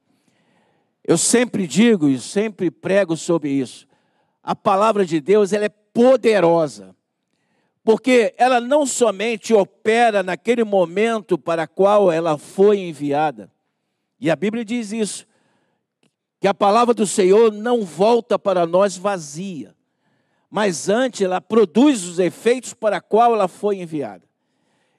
Eu 1.04 1.18
sempre 1.18 1.68
digo 1.68 2.10
e 2.10 2.20
sempre 2.20 2.72
prego 2.72 3.16
sobre 3.16 3.50
isso. 3.50 3.88
A 4.44 4.56
palavra 4.56 5.06
de 5.06 5.22
Deus 5.22 5.54
ela 5.54 5.66
é 5.66 5.70
poderosa, 5.70 6.96
porque 7.84 8.34
ela 8.38 8.60
não 8.60 8.86
somente 8.86 9.54
opera 9.54 10.24
naquele 10.24 10.64
momento 10.64 11.38
para 11.38 11.68
qual 11.68 12.12
ela 12.12 12.38
foi 12.38 12.80
enviada. 12.80 13.52
E 14.26 14.32
a 14.32 14.36
Bíblia 14.36 14.66
diz 14.66 14.92
isso, 14.92 15.28
que 16.42 16.48
a 16.48 16.54
palavra 16.54 16.96
do 16.96 17.06
Senhor 17.06 17.52
não 17.52 17.86
volta 17.86 18.40
para 18.40 18.66
nós 18.66 18.98
vazia, 18.98 19.76
mas 20.50 20.90
antes 20.90 21.22
ela 21.22 21.40
produz 21.40 22.04
os 22.04 22.18
efeitos 22.18 22.74
para 22.74 23.00
qual 23.00 23.36
ela 23.36 23.48
foi 23.48 23.78
enviada. 23.78 24.28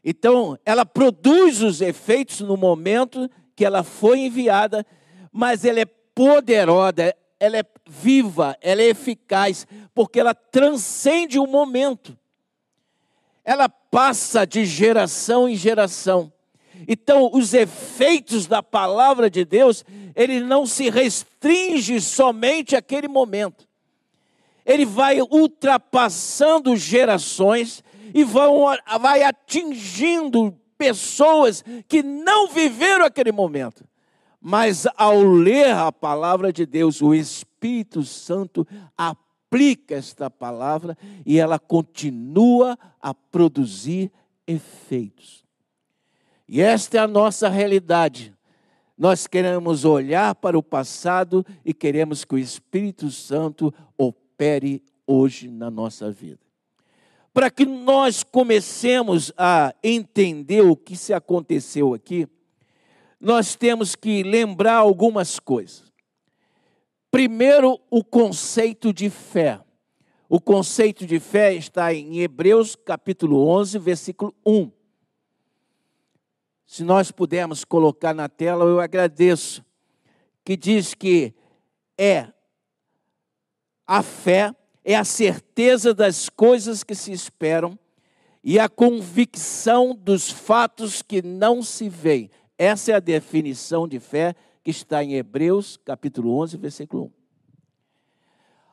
Então, 0.05 0.57
ela 0.65 0.87
produz 0.87 1.61
os 1.61 1.81
efeitos 1.81 2.39
no 2.39 2.57
momento 2.57 3.29
que 3.57 3.65
ela 3.65 3.83
foi 3.83 4.21
enviada, 4.21 4.87
mas 5.33 5.65
ela 5.65 5.81
é 5.81 5.87
poderosa, 6.15 7.13
ela 7.41 7.57
é 7.57 7.65
viva, 7.85 8.57
ela 8.61 8.81
é 8.81 8.91
eficaz, 8.91 9.67
porque 9.93 10.21
ela 10.21 10.37
transcende 10.37 11.37
o 11.37 11.49
momento. 11.49 12.17
Ela 13.45 13.69
passa 13.69 14.47
de 14.47 14.65
geração 14.65 15.49
em 15.49 15.57
geração. 15.57 16.33
Então, 16.89 17.31
os 17.33 17.55
efeitos 17.55 18.47
da 18.47 18.63
palavra 18.63 19.31
de 19.31 19.45
Deus, 19.45 19.85
ele 20.15 20.41
não 20.41 20.67
se 20.67 20.91
restringe 20.91 22.01
somente 22.01 22.77
àquele 22.77 23.09
momento. 23.09 23.67
Ele 24.65 24.85
vai 24.85 25.21
ultrapassando 25.21 26.77
gerações 26.77 27.85
e 28.13 28.25
vão, 28.25 28.67
vai 29.01 29.23
atingindo 29.23 30.59
pessoas 30.77 31.65
que 31.89 32.03
não 32.03 32.49
viveram 32.49 33.05
aquele 33.05 33.33
momento. 33.33 33.85
Mas 34.41 34.87
ao 34.97 35.23
ler 35.23 35.75
a 35.75 35.91
palavra 35.91 36.53
de 36.53 36.67
Deus, 36.67 37.01
o 37.01 37.15
Espírito 37.15 38.03
Santo 38.05 38.67
aplica 38.97 39.95
esta 39.95 40.31
palavra 40.31 40.97
e 41.25 41.39
ela 41.39 41.59
continua 41.59 42.79
a 43.01 43.15
produzir 43.15 44.11
efeitos. 44.47 45.46
E 46.49 46.61
esta 46.61 46.99
é 46.99 47.01
a 47.01 47.09
nossa 47.09 47.49
realidade. 47.49 48.35
Nós 48.97 49.27
queremos 49.27 49.85
olhar 49.85 50.35
para 50.35 50.59
o 50.59 50.63
passado 50.63 51.45
e 51.65 51.75
queremos 51.75 52.25
que 52.25 52.35
o 52.35 52.39
Espírito 52.39 53.11
Santo 53.11 53.73
opere 53.99 54.83
hoje 55.07 55.49
na 55.49 55.71
nossa 55.71 56.11
vida 56.11 56.47
para 57.37 57.51
que 57.51 57.67
nós 57.67 58.23
comecemos 58.23 59.31
a 59.37 59.75
entender 59.85 60.63
o 60.63 60.75
que 60.75 60.97
se 60.97 61.13
aconteceu 61.13 61.93
aqui, 61.93 62.27
nós 63.21 63.55
temos 63.55 63.95
que 63.95 64.23
lembrar 64.23 64.77
algumas 64.77 65.39
coisas. 65.39 65.93
Primeiro, 67.11 67.79
o 67.91 68.03
conceito 68.03 68.91
de 68.91 69.11
fé. 69.11 69.61
O 70.31 70.41
conceito 70.41 71.05
de 71.05 71.21
fé 71.21 71.53
está 71.53 71.93
em 71.93 72.21
Hebreus 72.21 72.75
capítulo 72.75 73.47
11, 73.47 73.79
versículo 73.81 74.35
1. 74.47 74.71
Se 76.67 76.83
nós 76.83 77.11
pudermos 77.11 77.65
colocar 77.65 78.13
na 78.13 78.29
tela, 78.29 78.65
eu 78.65 78.81
agradeço. 78.81 79.65
Que 80.45 80.57
diz 80.57 80.95
que 80.95 81.35
é 81.97 82.29
a 83.87 84.03
fé 84.03 84.55
é 84.85 84.95
a 84.95 85.05
certeza 85.05 85.93
das 85.93 86.29
coisas 86.29 86.85
que 86.85 86.95
se 86.95 87.11
esperam 87.11 87.77
e 88.43 88.57
a 88.57 88.69
convicção 88.69 89.93
dos 89.93 90.31
fatos 90.31 91.03
que 91.03 91.21
não 91.21 91.61
se 91.61 91.89
veem. 91.89 92.31
Essa 92.57 92.93
é 92.93 92.95
a 92.95 93.01
definição 93.01 93.89
de 93.89 93.99
fé 93.99 94.37
que 94.63 94.71
está 94.71 95.03
em 95.03 95.15
Hebreus, 95.15 95.77
capítulo 95.85 96.39
11, 96.39 96.57
versículo 96.57 97.05
1. 97.07 97.11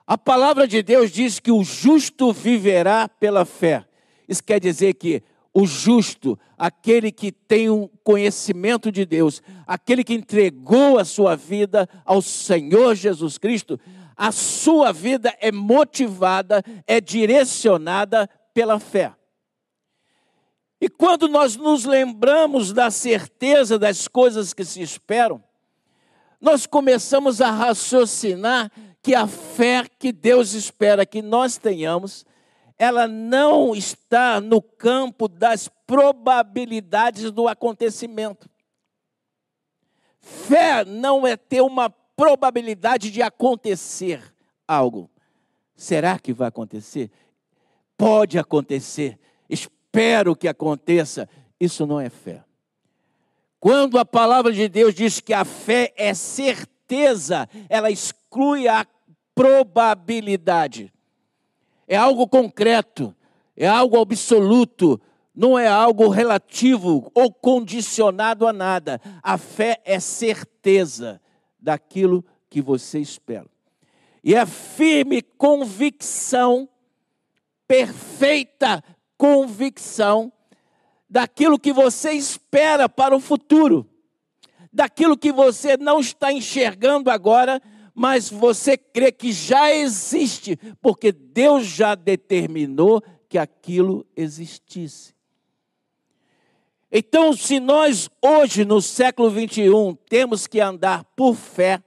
A 0.05 0.17
palavra 0.17 0.67
de 0.67 0.83
Deus 0.83 1.11
diz 1.11 1.39
que 1.39 1.51
o 1.51 1.63
justo 1.63 2.31
viverá 2.31 3.09
pela 3.09 3.43
fé. 3.43 3.83
Isso 4.27 4.43
quer 4.43 4.59
dizer 4.59 4.93
que 4.93 5.23
o 5.53 5.67
justo, 5.67 6.37
aquele 6.57 7.11
que 7.11 7.31
tem 7.31 7.69
um 7.69 7.87
conhecimento 8.03 8.91
de 8.91 9.05
Deus, 9.05 9.41
aquele 9.67 10.03
que 10.03 10.13
entregou 10.13 10.97
a 10.97 11.05
sua 11.05 11.35
vida 11.35 11.87
ao 12.03 12.21
Senhor 12.21 12.95
Jesus 12.95 13.37
Cristo, 13.37 13.79
a 14.17 14.31
sua 14.31 14.91
vida 14.91 15.35
é 15.39 15.51
motivada, 15.51 16.63
é 16.87 16.99
direcionada 16.99 18.27
pela 18.53 18.79
fé. 18.79 19.13
E 20.81 20.89
quando 20.89 21.27
nós 21.27 21.55
nos 21.55 21.85
lembramos 21.85 22.73
da 22.73 22.89
certeza 22.91 23.77
das 23.79 24.07
coisas 24.07 24.53
que 24.53 24.65
se 24.65 24.81
esperam, 24.81 25.41
nós 26.41 26.65
começamos 26.65 27.39
a 27.39 27.49
raciocinar 27.51 28.71
que 29.01 29.15
a 29.15 29.27
fé 29.27 29.85
que 29.99 30.11
Deus 30.11 30.53
espera 30.53 31.05
que 31.05 31.21
nós 31.21 31.57
tenhamos, 31.57 32.25
ela 32.83 33.07
não 33.07 33.73
está 33.73 34.41
no 34.41 34.61
campo 34.61 35.29
das 35.29 35.69
probabilidades 35.87 37.31
do 37.31 37.47
acontecimento. 37.47 38.49
Fé 40.19 40.83
não 40.83 41.25
é 41.25 41.37
ter 41.37 41.61
uma 41.61 41.89
probabilidade 41.89 43.09
de 43.09 43.21
acontecer 43.21 44.21
algo. 44.67 45.09
Será 45.73 46.19
que 46.19 46.33
vai 46.33 46.49
acontecer? 46.49 47.09
Pode 47.97 48.37
acontecer. 48.37 49.17
Espero 49.49 50.35
que 50.35 50.49
aconteça. 50.49 51.29
Isso 51.57 51.85
não 51.85 52.01
é 52.01 52.09
fé. 52.09 52.43
Quando 53.61 53.97
a 53.97 54.03
palavra 54.03 54.51
de 54.51 54.67
Deus 54.67 54.93
diz 54.93 55.21
que 55.21 55.33
a 55.33 55.45
fé 55.45 55.93
é 55.95 56.13
certeza, 56.13 57.47
ela 57.69 57.89
exclui 57.89 58.67
a 58.67 58.85
probabilidade. 59.33 60.92
É 61.87 61.95
algo 61.95 62.27
concreto, 62.27 63.15
é 63.55 63.67
algo 63.67 63.99
absoluto, 63.99 64.99
não 65.35 65.57
é 65.57 65.67
algo 65.67 66.07
relativo 66.09 67.11
ou 67.13 67.31
condicionado 67.31 68.47
a 68.47 68.53
nada. 68.53 69.01
A 69.21 69.37
fé 69.37 69.81
é 69.83 69.99
certeza 69.99 71.19
daquilo 71.59 72.23
que 72.49 72.61
você 72.61 72.99
espera. 72.99 73.47
E 74.23 74.35
é 74.35 74.45
firme 74.45 75.21
convicção, 75.21 76.69
perfeita 77.67 78.83
convicção 79.17 80.31
daquilo 81.09 81.59
que 81.59 81.73
você 81.73 82.11
espera 82.13 82.87
para 82.87 83.15
o 83.15 83.19
futuro, 83.19 83.87
daquilo 84.71 85.17
que 85.17 85.31
você 85.31 85.77
não 85.77 85.99
está 85.99 86.31
enxergando 86.31 87.11
agora, 87.11 87.61
mas 87.93 88.29
você 88.29 88.77
crê 88.77 89.11
que 89.11 89.31
já 89.31 89.73
existe, 89.73 90.57
porque 90.81 91.11
Deus 91.11 91.65
já 91.65 91.95
determinou 91.95 93.03
que 93.29 93.37
aquilo 93.37 94.05
existisse. 94.15 95.13
Então, 96.91 97.33
se 97.33 97.59
nós 97.59 98.09
hoje, 98.21 98.63
no 98.63 98.81
século 98.81 99.29
21, 99.29 99.95
temos 100.07 100.45
que 100.45 100.59
andar 100.59 101.03
por 101.15 101.35
fé, 101.35 101.81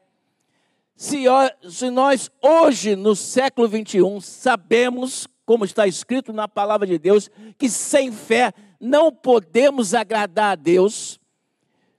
se, 0.97 1.25
se 1.71 1.91
nós 1.91 2.31
hoje, 2.43 2.97
no 2.97 3.15
século 3.15 3.69
21, 3.69 4.21
sabemos, 4.21 5.29
como 5.45 5.65
está 5.65 5.87
escrito 5.87 6.33
na 6.33 6.49
palavra 6.49 6.87
de 6.87 6.99
Deus, 6.99 7.31
que 7.59 7.69
sem 7.69 8.11
fé 8.11 8.53
não 8.81 9.13
podemos 9.13 9.95
agradar 9.95 10.53
a 10.53 10.57
Deus 10.57 11.21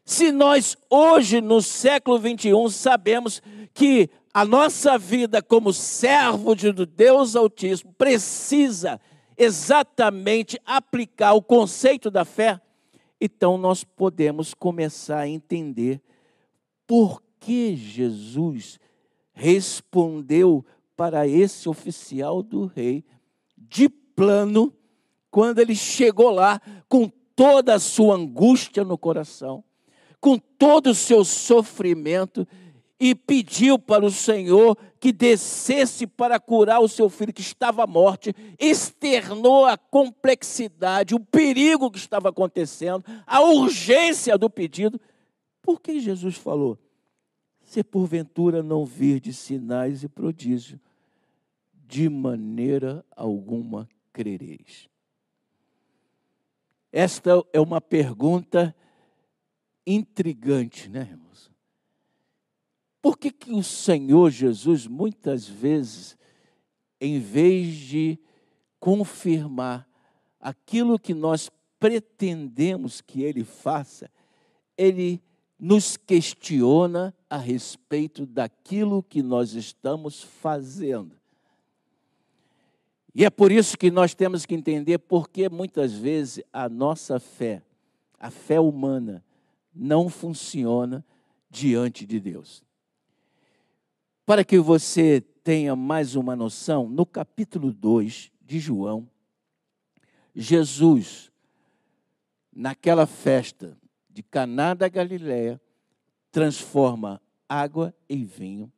se 0.08 0.32
nós 0.32 0.78
hoje, 0.90 1.42
no 1.42 1.62
século 1.62 2.18
21, 2.18 2.70
sabemos 2.70 3.42
que 3.74 4.10
a 4.34 4.46
nossa 4.46 4.98
vida 4.98 5.42
como 5.42 5.74
servo 5.74 6.56
de 6.56 6.72
Deus 6.72 7.36
Altíssimo 7.36 7.94
precisa 7.98 9.02
exatamente 9.38 10.58
aplicar 10.66 11.34
o 11.34 11.42
conceito 11.42 12.10
da 12.10 12.24
fé, 12.24 12.58
então 13.20 13.58
nós 13.58 13.84
podemos 13.84 14.54
começar 14.54 15.20
a 15.20 15.28
entender 15.28 16.02
por 16.88 17.22
que 17.38 17.76
Jesus 17.76 18.80
respondeu 19.34 20.66
para 20.96 21.28
esse 21.28 21.68
oficial 21.68 22.42
do 22.42 22.66
rei 22.66 23.04
de 23.58 23.90
plano 23.90 24.74
quando 25.30 25.60
ele 25.60 25.76
chegou 25.76 26.30
lá 26.30 26.62
com 26.88 27.12
toda 27.36 27.76
a 27.76 27.80
sua 27.80 28.16
angústia 28.16 28.86
no 28.86 28.98
coração, 28.98 29.64
com 30.28 30.38
todo 30.38 30.88
o 30.88 30.96
seu 30.96 31.24
sofrimento, 31.24 32.46
e 33.00 33.16
pediu 33.16 33.80
para 33.80 34.06
o 34.06 34.12
Senhor 34.12 34.78
que 35.00 35.14
descesse 35.14 36.06
para 36.06 36.38
curar 36.38 36.82
o 36.82 36.88
seu 36.90 37.10
filho 37.10 37.32
que 37.32 37.40
estava 37.40 37.86
à 37.86 37.88
morte, 37.88 38.36
externou 38.60 39.66
a 39.66 39.78
complexidade, 39.78 41.16
o 41.16 41.20
perigo 41.20 41.90
que 41.90 41.98
estava 41.98 42.28
acontecendo, 42.28 43.06
a 43.26 43.40
urgência 43.40 44.38
do 44.38 44.50
pedido. 44.50 45.00
Por 45.62 45.80
que 45.80 46.02
Jesus 46.02 46.36
falou? 46.36 46.78
Se 47.64 47.82
porventura 47.82 48.62
não 48.62 48.84
de 49.22 49.32
sinais 49.32 50.04
e 50.04 50.10
prodígios, 50.10 50.78
de 51.88 52.10
maneira 52.10 53.06
alguma 53.16 53.88
crereis. 54.12 54.90
Esta 56.92 57.42
é 57.54 57.62
uma 57.62 57.80
pergunta 57.80 58.76
intrigante, 59.88 60.90
né, 60.90 61.08
irmãos? 61.10 61.50
Por 63.02 63.18
que, 63.18 63.32
que 63.32 63.52
o 63.54 63.64
Senhor 63.64 64.30
Jesus, 64.30 64.86
muitas 64.86 65.48
vezes, 65.48 66.18
em 67.00 67.20
vez 67.20 67.74
de 67.74 68.20
confirmar 68.80 69.88
aquilo 70.40 71.00
que 71.00 71.14
nós 71.14 71.50
pretendemos 71.80 73.00
que 73.00 73.24
Ele 73.24 73.44
faça, 73.44 74.12
Ele 74.78 75.22
nos 75.60 75.98
questiona 75.98 77.16
a 77.30 77.38
respeito 77.38 78.26
daquilo 78.26 79.02
que 79.02 79.24
nós 79.24 79.54
estamos 79.54 80.22
fazendo. 80.22 81.16
E 83.16 83.26
é 83.26 83.30
por 83.30 83.52
isso 83.52 83.78
que 83.78 83.90
nós 83.90 84.14
temos 84.14 84.46
que 84.46 84.54
entender 84.54 85.00
porque 85.00 85.50
muitas 85.50 85.94
vezes 85.94 86.44
a 86.54 86.70
nossa 86.70 87.20
fé, 87.20 87.64
a 88.20 88.30
fé 88.30 88.60
humana, 88.60 89.24
não 89.78 90.10
funciona 90.10 91.06
diante 91.50 92.06
de 92.06 92.20
Deus. 92.20 92.64
Para 94.26 94.44
que 94.44 94.60
você 94.60 95.22
tenha 95.44 95.76
mais 95.76 96.16
uma 96.16 96.36
noção, 96.36 96.90
no 96.90 97.06
capítulo 97.06 97.72
2 97.72 98.32
de 98.42 98.60
João, 98.60 99.10
Jesus, 100.36 101.32
naquela 102.54 103.06
festa 103.06 103.78
de 104.10 104.24
Caná 104.24 104.74
da 104.74 104.90
Galileia, 104.90 105.62
transforma 106.32 107.22
água 107.48 107.96
em 108.10 108.26
vinho, 108.26 108.72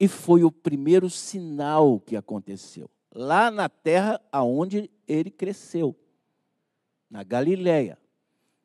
e 0.00 0.08
foi 0.08 0.44
o 0.44 0.50
primeiro 0.50 1.10
sinal 1.10 2.00
que 2.00 2.16
aconteceu 2.16 2.88
lá 3.18 3.50
na 3.50 3.68
terra 3.68 4.20
aonde 4.30 4.90
ele 5.06 5.30
cresceu, 5.30 5.96
na 7.10 7.24
Galiléia, 7.24 7.98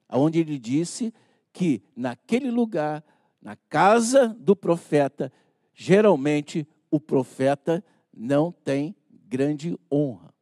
aonde 0.07 0.39
ele 0.39 0.59
disse 0.59 1.13
que 1.53 1.83
naquele 1.95 2.49
lugar, 2.49 3.03
na 3.39 3.55
casa 3.55 4.27
do 4.27 4.55
profeta, 4.55 5.31
geralmente 5.73 6.67
o 6.89 6.99
profeta 6.99 7.83
não 8.13 8.51
tem 8.51 8.95
grande 9.27 9.77
honra. 9.91 10.33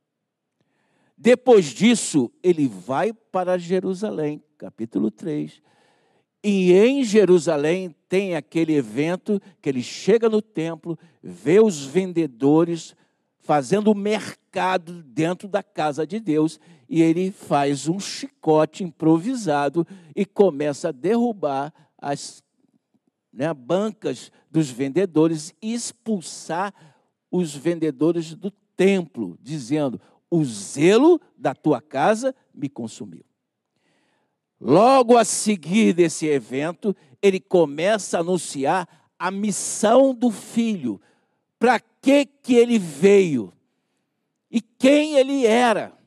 Depois 1.18 1.66
disso, 1.66 2.32
ele 2.42 2.68
vai 2.68 3.14
para 3.14 3.58
Jerusalém, 3.58 4.42
capítulo 4.58 5.12
3. 5.12 5.62
E 6.44 6.74
em 6.74 7.04
Jerusalém 7.04 7.96
tem 8.10 8.36
aquele 8.36 8.74
evento 8.74 9.40
que 9.62 9.70
ele 9.70 9.84
chega 9.84 10.28
no 10.28 10.42
templo, 10.42 10.98
vê 11.22 11.60
os 11.60 11.86
vendedores 11.86 12.96
fazendo 13.40 13.94
mercado 13.94 14.41
dentro 15.06 15.48
da 15.48 15.64
casa 15.64 16.06
de 16.06 16.20
Deus, 16.20 16.60
e 16.90 17.02
ele 17.02 17.32
faz 17.32 17.88
um 17.88 18.00
chicote 18.00 18.84
improvisado 18.84 19.88
e 20.16 20.26
começa 20.26 20.90
a 20.90 20.92
derrubar 20.92 21.74
as 21.98 22.44
né, 23.32 23.54
bancas 23.54 24.32
dos 24.50 24.70
vendedores 24.70 25.54
e 25.62 25.74
expulsar 25.74 26.74
os 27.32 27.56
vendedores 27.56 28.36
do 28.36 28.52
templo, 28.76 29.38
dizendo: 29.42 30.02
O 30.30 30.44
zelo 30.44 31.20
da 31.38 31.56
tua 31.56 31.82
casa 31.82 32.36
me 32.54 32.68
consumiu. 32.68 33.24
Logo 34.60 35.18
a 35.18 35.24
seguir 35.24 35.94
desse 35.94 36.28
evento, 36.28 36.96
ele 37.22 37.40
começa 37.40 38.18
a 38.18 38.20
anunciar 38.20 38.88
a 39.18 39.32
missão 39.32 40.14
do 40.14 40.30
filho 40.30 41.00
para 41.58 41.80
que, 41.80 42.26
que 42.26 42.56
ele 42.56 42.78
veio 42.78 43.54
e 44.52 44.60
quem 44.60 45.16
ele 45.16 45.46
era. 45.46 45.98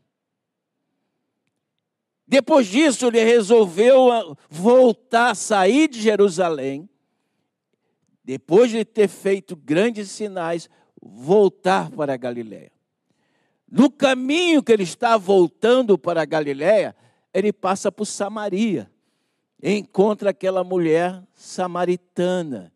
Depois 2.26 2.66
disso, 2.66 3.06
ele 3.06 3.24
resolveu 3.24 4.12
ah, 4.12 4.36
voltar, 4.50 5.34
sair 5.34 5.88
de 5.88 6.00
Jerusalém, 6.00 6.88
depois 8.22 8.70
de 8.70 8.84
ter 8.84 9.08
feito 9.08 9.56
grandes 9.56 10.10
sinais, 10.10 10.68
voltar 11.00 11.90
para 11.90 12.14
a 12.14 12.16
Galiléia. 12.16 12.72
No 13.70 13.90
caminho 13.90 14.62
que 14.62 14.72
ele 14.72 14.82
está 14.82 15.16
voltando 15.16 15.98
para 15.98 16.22
a 16.22 16.26
Galiléia, 16.26 16.94
ele 17.32 17.52
passa 17.52 17.90
por 17.90 18.06
Samaria, 18.06 18.90
encontra 19.62 20.30
aquela 20.30 20.62
mulher 20.62 21.22
samaritana, 21.34 22.72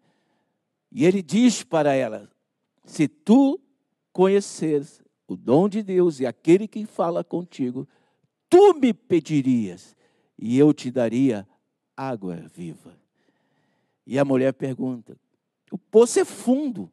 e 0.91 1.05
ele 1.05 1.23
diz 1.23 1.63
para 1.63 1.95
ela: 1.95 2.29
se 2.85 3.07
tu 3.07 3.61
conheceres 4.13 5.01
o 5.29 5.37
dom 5.37 5.69
de 5.69 5.83
Deus 5.83 6.19
e 6.19 6.27
aquele 6.27 6.67
que 6.67 6.87
fala 6.87 7.23
contigo, 7.23 7.87
tu 8.49 8.75
me 8.75 8.95
pedirias 8.95 9.95
e 10.39 10.59
eu 10.59 10.73
te 10.73 10.91
daria 10.91 11.47
água 11.95 12.37
viva. 12.55 12.97
E 14.07 14.19
a 14.19 14.25
mulher 14.25 14.55
pergunta: 14.55 15.17
o 15.71 15.77
poço 15.77 16.19
é 16.19 16.25
fundo, 16.25 16.91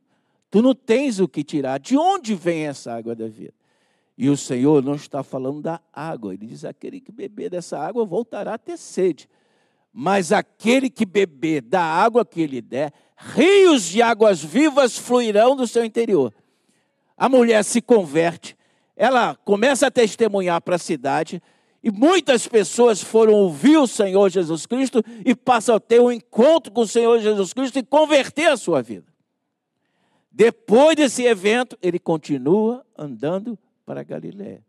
tu 0.52 0.62
não 0.62 0.76
tens 0.76 1.19
o 1.19 1.28
que 1.30 1.43
tirar, 1.43 1.80
de 1.80 1.98
onde 1.98 2.36
vem 2.36 2.67
essa 2.67 2.93
água 2.93 3.15
da 3.15 3.28
vida? 3.28 3.54
E 4.17 4.30
o 4.30 4.38
Senhor 4.38 4.84
não 4.84 4.95
está 4.95 5.24
falando 5.24 5.62
da 5.62 5.82
água, 5.93 6.34
ele 6.34 6.45
diz: 6.45 6.65
aquele 6.65 7.00
que 7.00 7.13
beber 7.13 7.50
dessa 7.50 7.80
água 7.80 8.06
voltará 8.06 8.56
a 8.56 8.58
ter 8.58 8.78
sede, 8.78 9.30
mas 9.93 10.34
aquele 10.34 10.89
que 10.89 11.06
beber 11.06 11.62
da 11.62 11.82
água 11.82 12.26
que 12.26 12.41
ele 12.41 12.62
der, 12.62 12.91
rios 13.15 13.84
de 13.86 14.02
águas 14.02 14.43
vivas 14.43 14.98
fluirão 14.98 15.56
do 15.56 15.65
seu 15.65 15.86
interior. 15.86 16.34
A 17.17 17.30
mulher 17.30 17.63
se 17.63 17.82
converte, 17.82 18.58
ela 18.95 19.36
começa 19.36 19.88
a 19.88 19.91
testemunhar 19.91 20.62
para 20.62 20.75
a 20.75 20.80
cidade, 20.80 21.41
e 21.84 21.91
muitas 21.91 22.47
pessoas 22.47 23.01
foram 23.01 23.34
ouvir 23.34 23.78
o 23.78 23.86
Senhor 23.86 24.28
Jesus 24.30 24.65
Cristo 24.65 25.04
e 25.23 25.36
passam 25.36 25.75
a 25.75 25.80
ter 25.80 26.01
um 26.01 26.12
encontro 26.12 26.73
com 26.73 26.82
o 26.82 26.88
Senhor 26.88 27.19
Jesus 27.19 27.54
Cristo 27.54 27.78
e 27.78 27.84
converter 27.84 28.47
a 28.47 28.58
sua 28.58 28.82
vida. 28.82 29.06
Depois 30.32 30.95
desse 30.95 31.23
evento, 31.23 31.78
ele 31.82 31.99
continua 31.99 32.84
andando 32.97 33.58
para 33.86 34.04
Galiléia. 34.04 34.65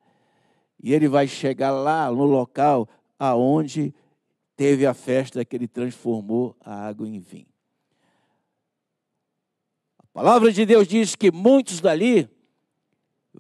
E 0.80 0.92
ele 0.92 1.08
vai 1.08 1.26
chegar 1.26 1.70
lá 1.70 2.10
no 2.12 2.24
local 2.24 2.86
aonde 3.18 3.94
teve 4.54 4.86
a 4.86 4.92
festa 4.92 5.44
que 5.44 5.56
ele 5.56 5.66
transformou 5.66 6.54
a 6.60 6.86
água 6.86 7.08
em 7.08 7.18
vinho. 7.18 7.48
A 9.98 10.06
palavra 10.12 10.52
de 10.52 10.66
Deus 10.66 10.86
diz 10.86 11.16
que 11.16 11.32
muitos 11.32 11.80
dali 11.80 12.28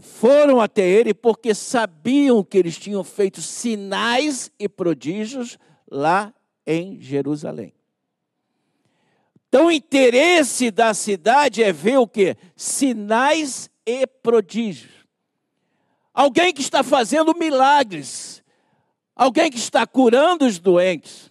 foram 0.00 0.60
até 0.60 0.82
ele 0.82 1.14
porque 1.14 1.54
sabiam 1.54 2.42
que 2.42 2.58
eles 2.58 2.78
tinham 2.78 3.02
feito 3.02 3.40
sinais 3.40 4.50
e 4.58 4.68
prodígios 4.68 5.58
lá 5.90 6.34
em 6.66 7.00
Jerusalém. 7.00 7.72
Então, 9.48 9.66
o 9.66 9.70
interesse 9.70 10.70
da 10.70 10.92
cidade 10.92 11.62
é 11.62 11.72
ver 11.72 11.98
o 11.98 12.06
que? 12.06 12.36
Sinais 12.54 13.70
e 13.86 14.06
prodígios. 14.06 14.92
Alguém 16.12 16.52
que 16.52 16.60
está 16.60 16.82
fazendo 16.82 17.36
milagres, 17.38 18.42
alguém 19.14 19.50
que 19.50 19.58
está 19.58 19.86
curando 19.86 20.46
os 20.46 20.58
doentes, 20.58 21.30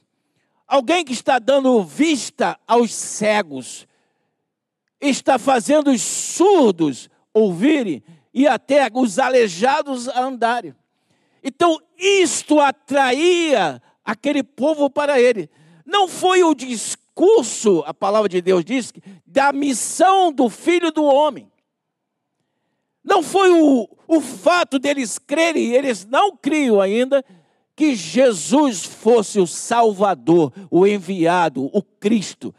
alguém 0.68 1.04
que 1.04 1.14
está 1.14 1.40
dando 1.40 1.84
vista 1.84 2.58
aos 2.68 2.94
cegos, 2.94 3.88
está 5.02 5.38
fazendo 5.38 5.92
os 5.92 6.02
surdos 6.02 7.10
ouvirem 7.34 8.02
e 8.36 8.50
até 8.50 8.90
os 8.94 9.18
aleijados 9.18 10.10
a 10.10 10.22
andarem. 10.22 10.76
Então, 11.42 11.80
isto 11.98 12.60
atraía 12.60 13.82
aquele 14.04 14.44
povo 14.44 14.90
para 14.90 15.18
ele. 15.22 15.50
Não 15.86 16.06
foi 16.06 16.44
o 16.44 16.54
discurso, 16.54 17.82
a 17.88 17.94
palavra 17.94 18.28
de 18.28 18.42
Deus 18.42 18.66
diz, 18.66 18.92
da 19.26 19.54
missão 19.54 20.34
do 20.34 20.50
filho 20.50 20.92
do 20.92 21.06
homem. 21.06 21.50
Não 23.02 23.24
foi 23.24 23.52
o, 23.52 23.88
o 24.06 24.20
fato 24.20 24.78
deles 24.80 25.18
crerem, 25.18 25.72
eles 25.72 26.06
não 26.06 26.36
criam 26.36 26.82
ainda, 26.82 27.24
que 27.74 27.96
Jesus 27.96 28.84
fosse 28.84 29.40
o 29.40 29.48
Salvador, 29.48 30.52
o 30.70 30.86
enviado, 30.86 31.70
o 31.72 31.82
Cristo, 31.82 32.54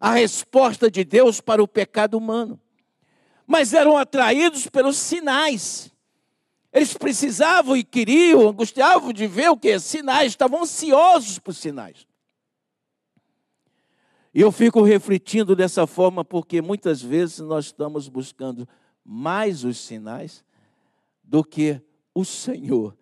a 0.00 0.12
resposta 0.12 0.90
de 0.90 1.04
Deus 1.04 1.38
para 1.38 1.62
o 1.62 1.68
pecado 1.68 2.16
humano 2.16 2.58
mas 3.48 3.72
eram 3.72 3.96
atraídos 3.96 4.66
pelos 4.66 4.98
sinais. 4.98 5.90
Eles 6.70 6.92
precisavam 6.92 7.74
e 7.74 7.82
queriam, 7.82 8.46
angustiavam 8.46 9.10
de 9.10 9.26
ver 9.26 9.48
o 9.48 9.56
que? 9.56 9.78
Sinais, 9.80 10.32
estavam 10.32 10.62
ansiosos 10.62 11.38
por 11.38 11.54
sinais. 11.54 12.06
E 14.34 14.42
eu 14.42 14.52
fico 14.52 14.82
refletindo 14.82 15.56
dessa 15.56 15.86
forma 15.86 16.22
porque 16.22 16.60
muitas 16.60 17.00
vezes 17.00 17.38
nós 17.38 17.64
estamos 17.64 18.06
buscando 18.06 18.68
mais 19.02 19.64
os 19.64 19.78
sinais 19.78 20.44
do 21.24 21.42
que 21.42 21.80
o 22.14 22.26
Senhor, 22.26 22.94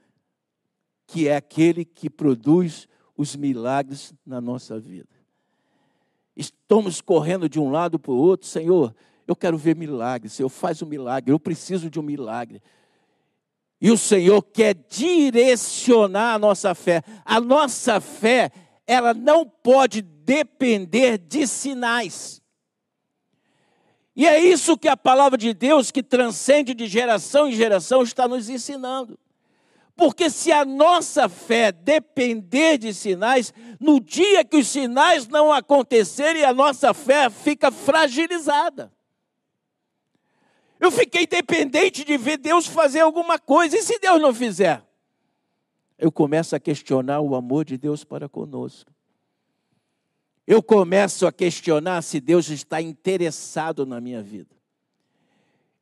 que 1.09 1.27
é 1.27 1.35
aquele 1.35 1.85
que 1.85 2.09
produz 2.09 2.89
os 3.17 3.35
milagres 3.35 4.15
na 4.25 4.41
nossa 4.41 4.79
vida. 4.79 5.09
Estamos 6.37 7.01
correndo 7.01 7.49
de 7.49 7.59
um 7.59 7.69
lado 7.69 7.99
para 7.99 8.13
o 8.13 8.17
outro, 8.17 8.47
Senhor, 8.47 8.95
eu 9.27 9.35
quero 9.35 9.59
ver 9.59 9.75
milagres, 9.75 10.33
Senhor, 10.33 10.49
faz 10.49 10.83
um 10.83 10.87
milagre, 10.87 11.33
eu 11.33 11.41
preciso 11.41 11.91
de 11.91 11.99
um 11.99 12.03
milagre. 12.03 12.63
E 13.81 13.91
o 13.91 13.99
Senhor 13.99 14.41
quer 14.43 14.75
direcionar 14.89 16.35
a 16.35 16.39
nossa 16.39 16.75
fé. 16.75 17.03
A 17.25 17.41
nossa 17.41 18.01
fé, 18.01 18.51
ela 18.87 19.13
não 19.13 19.45
pode 19.45 20.01
depender 20.01 21.19
de 21.19 21.47
sinais. 21.47 22.41
E 24.15 24.27
é 24.27 24.41
isso 24.41 24.79
que 24.79 24.89
a 24.89 24.97
palavra 24.97 25.37
de 25.37 25.53
Deus, 25.53 25.91
que 25.91 26.03
transcende 26.03 26.73
de 26.73 26.87
geração 26.87 27.49
em 27.49 27.53
geração, 27.53 28.03
está 28.03 28.27
nos 28.27 28.49
ensinando. 28.49 29.19
Porque 29.95 30.31
se 30.31 30.51
a 30.51 30.65
nossa 30.65 31.29
fé 31.29 31.71
depender 31.71 32.79
de 32.79 32.95
sinais, 32.95 33.53
no 33.79 34.01
dia 34.01 34.45
que 34.45 34.57
os 34.57 34.69
sinais 34.69 35.29
não 35.29 35.53
acontecerem, 35.53 36.45
a 36.45 36.53
nossa 36.55 36.95
fé 36.95 37.29
fica 37.29 37.71
fragilizada. 37.71 38.96
Eu 40.79 40.91
fiquei 40.91 41.27
dependente 41.27 42.05
de 42.05 42.17
ver 42.17 42.37
Deus 42.37 42.67
fazer 42.67 43.01
alguma 43.01 43.39
coisa, 43.39 43.77
e 43.77 43.83
se 43.83 43.99
Deus 43.99 44.21
não 44.21 44.35
fizer? 44.35 44.83
Eu 45.99 46.13
começo 46.13 46.55
a 46.55 46.61
questionar 46.61 47.21
o 47.21 47.35
amor 47.35 47.65
de 47.65 47.79
Deus 47.79 48.05
para 48.05 48.29
conosco. 48.29 48.93
Eu 50.47 50.63
começo 50.63 51.27
a 51.27 51.33
questionar 51.33 52.03
se 52.03 52.21
Deus 52.21 52.51
está 52.51 52.81
interessado 52.81 53.87
na 53.87 54.01
minha 54.01 54.23
vida. 54.23 54.55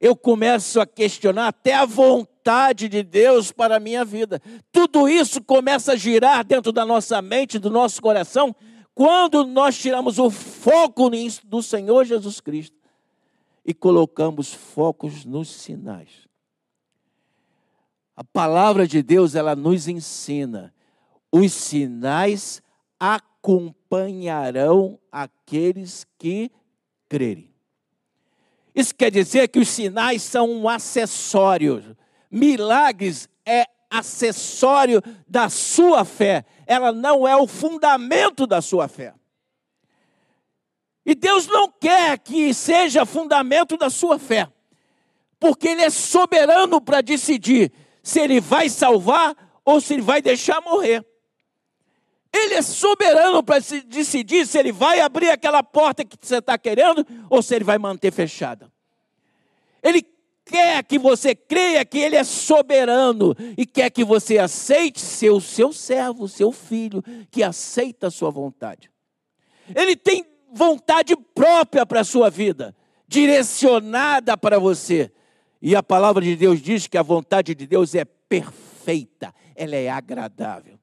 Eu 0.00 0.16
começo 0.16 0.80
a 0.80 0.86
questionar 0.86 1.48
até 1.48 1.74
a 1.74 1.84
vontade 1.84 2.88
de 2.88 3.02
Deus 3.02 3.50
para 3.50 3.76
a 3.76 3.80
minha 3.80 4.04
vida. 4.04 4.40
Tudo 4.70 5.08
isso 5.08 5.42
começa 5.42 5.92
a 5.92 5.96
girar 5.96 6.44
dentro 6.44 6.72
da 6.72 6.86
nossa 6.86 7.20
mente, 7.20 7.58
do 7.58 7.70
nosso 7.70 8.00
coração, 8.00 8.54
quando 8.94 9.44
nós 9.44 9.76
tiramos 9.76 10.18
o 10.18 10.30
foco 10.30 11.10
do 11.44 11.62
Senhor 11.62 12.04
Jesus 12.04 12.40
Cristo 12.40 12.83
e 13.64 13.72
colocamos 13.72 14.52
focos 14.52 15.24
nos 15.24 15.48
sinais. 15.48 16.28
A 18.16 18.22
palavra 18.22 18.86
de 18.86 19.02
Deus, 19.02 19.34
ela 19.34 19.56
nos 19.56 19.88
ensina: 19.88 20.72
os 21.32 21.52
sinais 21.52 22.62
acompanharão 23.00 24.98
aqueles 25.10 26.06
que 26.18 26.50
crerem. 27.08 27.52
Isso 28.74 28.94
quer 28.94 29.10
dizer 29.10 29.48
que 29.48 29.58
os 29.58 29.68
sinais 29.68 30.22
são 30.22 30.50
um 30.50 30.68
acessório. 30.68 31.96
Milagres 32.30 33.28
é 33.46 33.66
acessório 33.88 35.00
da 35.28 35.48
sua 35.48 36.04
fé, 36.04 36.44
ela 36.66 36.90
não 36.90 37.28
é 37.28 37.36
o 37.36 37.46
fundamento 37.46 38.46
da 38.46 38.60
sua 38.60 38.88
fé. 38.88 39.14
E 41.04 41.14
Deus 41.14 41.46
não 41.46 41.68
quer 41.68 42.18
que 42.18 42.54
seja 42.54 43.04
fundamento 43.04 43.76
da 43.76 43.90
sua 43.90 44.18
fé, 44.18 44.48
porque 45.38 45.68
Ele 45.68 45.82
é 45.82 45.90
soberano 45.90 46.80
para 46.80 47.00
decidir 47.00 47.70
se 48.02 48.20
Ele 48.20 48.40
vai 48.40 48.68
salvar 48.68 49.36
ou 49.64 49.80
se 49.80 49.94
Ele 49.94 50.02
vai 50.02 50.22
deixar 50.22 50.60
morrer. 50.62 51.04
Ele 52.32 52.54
é 52.54 52.62
soberano 52.62 53.42
para 53.44 53.62
decidir 53.86 54.46
se 54.46 54.58
Ele 54.58 54.72
vai 54.72 55.00
abrir 55.00 55.30
aquela 55.30 55.62
porta 55.62 56.04
que 56.04 56.16
você 56.20 56.38
está 56.38 56.58
querendo 56.58 57.06
ou 57.30 57.42
se 57.42 57.54
Ele 57.54 57.64
vai 57.64 57.78
manter 57.78 58.10
fechada. 58.10 58.72
Ele 59.82 60.02
quer 60.44 60.82
que 60.82 60.98
você 60.98 61.34
creia 61.34 61.84
que 61.84 61.98
Ele 61.98 62.16
é 62.16 62.24
soberano 62.24 63.36
e 63.56 63.64
quer 63.64 63.90
que 63.90 64.04
você 64.04 64.38
aceite 64.38 65.00
ser 65.00 65.30
o 65.30 65.40
seu 65.40 65.72
servo, 65.72 66.26
seu 66.28 66.50
filho, 66.50 67.04
que 67.30 67.42
aceita 67.42 68.08
a 68.08 68.10
sua 68.10 68.30
vontade. 68.30 68.90
Ele 69.74 69.94
tem 69.94 70.33
vontade 70.54 71.16
própria 71.34 71.84
para 71.84 72.00
a 72.00 72.04
sua 72.04 72.30
vida, 72.30 72.74
direcionada 73.08 74.36
para 74.36 74.58
você. 74.58 75.10
E 75.60 75.74
a 75.74 75.82
palavra 75.82 76.22
de 76.22 76.36
Deus 76.36 76.62
diz 76.62 76.86
que 76.86 76.96
a 76.96 77.02
vontade 77.02 77.54
de 77.54 77.66
Deus 77.66 77.94
é 77.94 78.04
perfeita, 78.04 79.34
ela 79.54 79.74
é 79.74 79.88
agradável. 79.88 80.78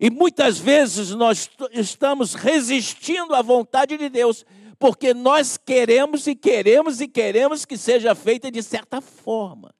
E 0.00 0.10
muitas 0.10 0.58
vezes 0.58 1.10
nós 1.10 1.50
estamos 1.72 2.34
resistindo 2.34 3.34
à 3.34 3.42
vontade 3.42 3.96
de 3.96 4.08
Deus, 4.08 4.46
porque 4.78 5.12
nós 5.12 5.56
queremos 5.56 6.26
e 6.26 6.36
queremos 6.36 7.00
e 7.00 7.08
queremos 7.08 7.64
que 7.64 7.76
seja 7.76 8.14
feita 8.14 8.50
de 8.50 8.62
certa 8.62 9.00
forma. 9.00 9.74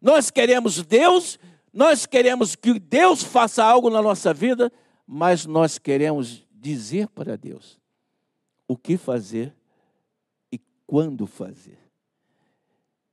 Nós 0.00 0.30
queremos 0.30 0.82
Deus, 0.82 1.38
nós 1.72 2.04
queremos 2.04 2.54
que 2.54 2.78
Deus 2.78 3.22
faça 3.22 3.64
algo 3.64 3.88
na 3.88 4.02
nossa 4.02 4.34
vida, 4.34 4.70
mas 5.06 5.46
nós 5.46 5.78
queremos 5.78 6.46
dizer 6.52 7.08
para 7.08 7.36
Deus: 7.36 7.78
o 8.68 8.76
que 8.76 8.98
fazer 8.98 9.56
e 10.52 10.60
quando 10.86 11.26
fazer. 11.26 11.78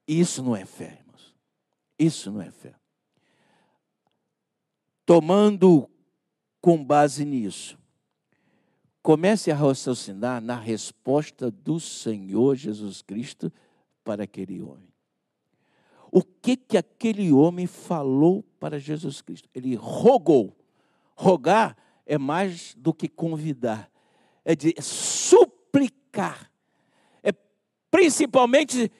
Isso 0.05 0.43
não 0.43 0.55
é 0.55 0.65
fé, 0.65 0.99
irmãos. 0.99 1.33
Isso 1.97 2.29
não 2.31 2.41
é 2.41 2.51
fé. 2.51 2.75
Tomando 5.05 5.89
com 6.61 6.83
base 6.83 7.23
nisso, 7.23 7.77
comece 9.01 9.51
a 9.51 9.55
raciocinar 9.55 10.41
na 10.41 10.55
resposta 10.55 11.49
do 11.49 11.79
Senhor 11.79 12.55
Jesus 12.55 13.01
Cristo 13.01 13.51
para 14.03 14.23
aquele 14.23 14.61
homem. 14.61 14.93
O 16.11 16.23
que 16.23 16.55
que 16.55 16.77
aquele 16.77 17.31
homem 17.31 17.67
falou 17.67 18.43
para 18.59 18.79
Jesus 18.79 19.21
Cristo? 19.21 19.49
Ele 19.53 19.75
rogou. 19.75 20.55
Rogar 21.15 21.77
é 22.05 22.17
mais 22.17 22.75
do 22.75 22.93
que 22.93 23.07
convidar, 23.07 23.91
é 24.43 24.55
de 24.55 24.75
suplicar, 25.25 26.51
é 27.23 27.31
principalmente 27.89 28.91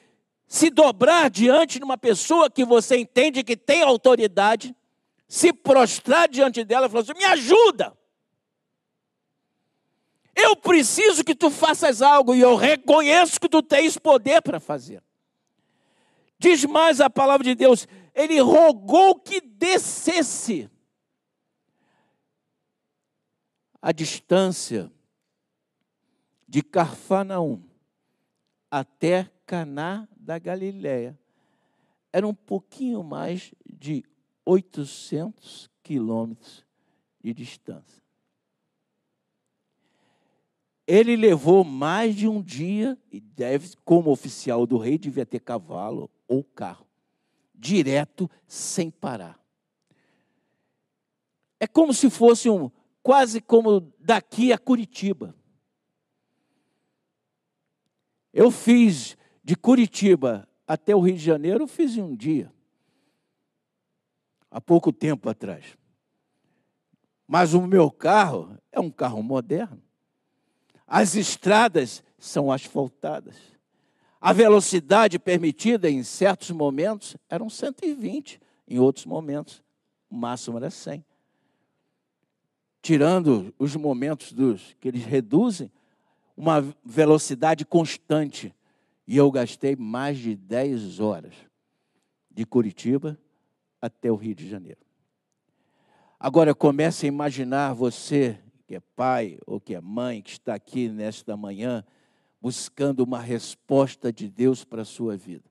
se 0.46 0.70
dobrar 0.70 1.30
diante 1.30 1.78
de 1.78 1.84
uma 1.84 1.98
pessoa 1.98 2.50
que 2.50 2.64
você 2.64 2.96
entende 2.98 3.44
que 3.44 3.56
tem 3.56 3.82
autoridade, 3.82 4.74
se 5.28 5.52
prostrar 5.52 6.28
diante 6.28 6.64
dela 6.64 6.86
e 6.86 6.88
falar 6.88 7.02
assim: 7.02 7.14
me 7.14 7.24
ajuda. 7.24 7.96
Eu 10.34 10.54
preciso 10.54 11.24
que 11.24 11.34
tu 11.34 11.50
faças 11.50 12.02
algo 12.02 12.34
e 12.34 12.40
eu 12.40 12.56
reconheço 12.56 13.40
que 13.40 13.48
tu 13.48 13.62
tens 13.62 13.96
poder 13.96 14.42
para 14.42 14.60
fazer. 14.60 15.02
Diz 16.38 16.64
mais 16.64 17.00
a 17.00 17.08
palavra 17.08 17.44
de 17.44 17.54
Deus: 17.54 17.88
ele 18.14 18.40
rogou 18.40 19.14
que 19.14 19.40
descesse. 19.40 20.70
A 23.80 23.92
distância 23.92 24.92
de 26.48 26.62
Carfanaum 26.62 27.62
até 28.70 29.30
Caná 29.44 30.08
da 30.16 30.38
Galiléia 30.38 31.18
era 32.12 32.26
um 32.26 32.34
pouquinho 32.34 33.02
mais 33.02 33.52
de 33.64 34.02
800 34.44 35.70
quilômetros 35.82 36.64
de 37.22 37.34
distância. 37.34 38.02
Ele 40.86 41.16
levou 41.16 41.62
mais 41.64 42.14
de 42.14 42.26
um 42.26 42.40
dia, 42.40 42.96
e 43.10 43.20
deve, 43.20 43.76
como 43.84 44.10
oficial 44.10 44.66
do 44.66 44.78
rei, 44.78 44.96
devia 44.96 45.26
ter 45.26 45.40
cavalo 45.40 46.08
ou 46.26 46.42
carro, 46.42 46.86
direto, 47.54 48.30
sem 48.46 48.90
parar. 48.90 49.38
É 51.58 51.66
como 51.66 51.92
se 51.92 52.08
fosse 52.08 52.48
um, 52.48 52.70
quase 53.02 53.40
como 53.40 53.92
daqui 53.98 54.52
a 54.52 54.58
Curitiba. 54.58 55.34
Eu 58.36 58.50
fiz 58.50 59.16
de 59.42 59.56
Curitiba 59.56 60.46
até 60.66 60.94
o 60.94 61.00
Rio 61.00 61.16
de 61.16 61.24
Janeiro, 61.24 61.62
eu 61.64 61.66
fiz 61.66 61.96
em 61.96 62.02
um 62.02 62.14
dia. 62.14 62.52
Há 64.50 64.60
pouco 64.60 64.92
tempo 64.92 65.30
atrás. 65.30 65.64
Mas 67.26 67.54
o 67.54 67.66
meu 67.66 67.90
carro 67.90 68.58
é 68.70 68.78
um 68.78 68.90
carro 68.90 69.22
moderno. 69.22 69.82
As 70.86 71.14
estradas 71.14 72.04
são 72.18 72.52
asfaltadas. 72.52 73.36
A 74.20 74.34
velocidade 74.34 75.18
permitida 75.18 75.88
em 75.88 76.02
certos 76.02 76.50
momentos 76.50 77.16
eram 77.30 77.48
120, 77.48 78.38
em 78.68 78.78
outros 78.78 79.06
momentos 79.06 79.64
o 80.10 80.14
máximo 80.14 80.58
era 80.58 80.68
100. 80.68 81.02
Tirando 82.82 83.54
os 83.58 83.74
momentos 83.76 84.30
dos 84.30 84.76
que 84.78 84.88
eles 84.88 85.06
reduzem, 85.06 85.72
uma 86.36 86.60
velocidade 86.84 87.64
constante. 87.64 88.54
E 89.06 89.16
eu 89.16 89.30
gastei 89.30 89.76
mais 89.76 90.18
de 90.18 90.36
10 90.36 91.00
horas 91.00 91.34
de 92.30 92.44
Curitiba 92.44 93.18
até 93.80 94.10
o 94.10 94.16
Rio 94.16 94.34
de 94.34 94.48
Janeiro. 94.48 94.80
Agora 96.18 96.54
comece 96.54 97.06
a 97.06 97.08
imaginar 97.08 97.72
você 97.72 98.38
que 98.66 98.74
é 98.74 98.80
pai 98.80 99.38
ou 99.46 99.60
que 99.60 99.74
é 99.74 99.80
mãe, 99.80 100.20
que 100.20 100.30
está 100.30 100.54
aqui 100.54 100.88
nesta 100.88 101.36
manhã, 101.36 101.84
buscando 102.40 103.00
uma 103.04 103.20
resposta 103.20 104.12
de 104.12 104.28
Deus 104.28 104.64
para 104.64 104.82
a 104.82 104.84
sua 104.84 105.16
vida. 105.16 105.44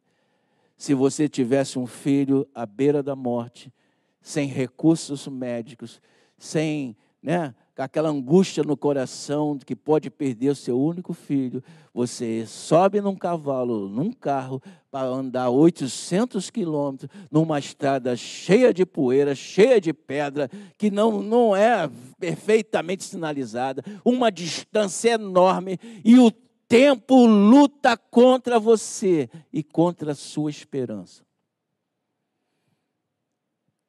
Se 0.77 0.93
você 0.93 1.29
tivesse 1.29 1.79
um 1.79 1.87
filho 1.87 2.47
à 2.53 2.65
beira 2.65 3.01
da 3.01 3.15
morte, 3.15 3.73
sem 4.21 4.47
recursos 4.47 5.27
médicos, 5.27 6.01
sem 6.37 6.97
né, 7.23 7.55
aquela 7.83 8.09
angústia 8.09 8.63
no 8.63 8.77
coração 8.77 9.57
de 9.57 9.65
que 9.65 9.75
pode 9.75 10.09
perder 10.09 10.49
o 10.49 10.55
seu 10.55 10.79
único 10.79 11.13
filho, 11.13 11.63
você 11.93 12.45
sobe 12.45 13.01
num 13.01 13.15
cavalo, 13.15 13.89
num 13.89 14.11
carro, 14.11 14.61
para 14.89 15.07
andar 15.07 15.49
800 15.49 16.49
quilômetros 16.49 17.09
numa 17.29 17.59
estrada 17.59 18.15
cheia 18.15 18.73
de 18.73 18.85
poeira, 18.85 19.35
cheia 19.35 19.81
de 19.81 19.93
pedra, 19.93 20.49
que 20.77 20.89
não, 20.89 21.21
não 21.21 21.55
é 21.55 21.89
perfeitamente 22.17 23.03
sinalizada, 23.03 23.83
uma 24.05 24.31
distância 24.31 25.11
enorme, 25.11 25.77
e 26.03 26.17
o 26.17 26.31
tempo 26.67 27.25
luta 27.25 27.97
contra 27.97 28.59
você 28.59 29.29
e 29.51 29.61
contra 29.61 30.13
a 30.13 30.15
sua 30.15 30.49
esperança. 30.49 31.23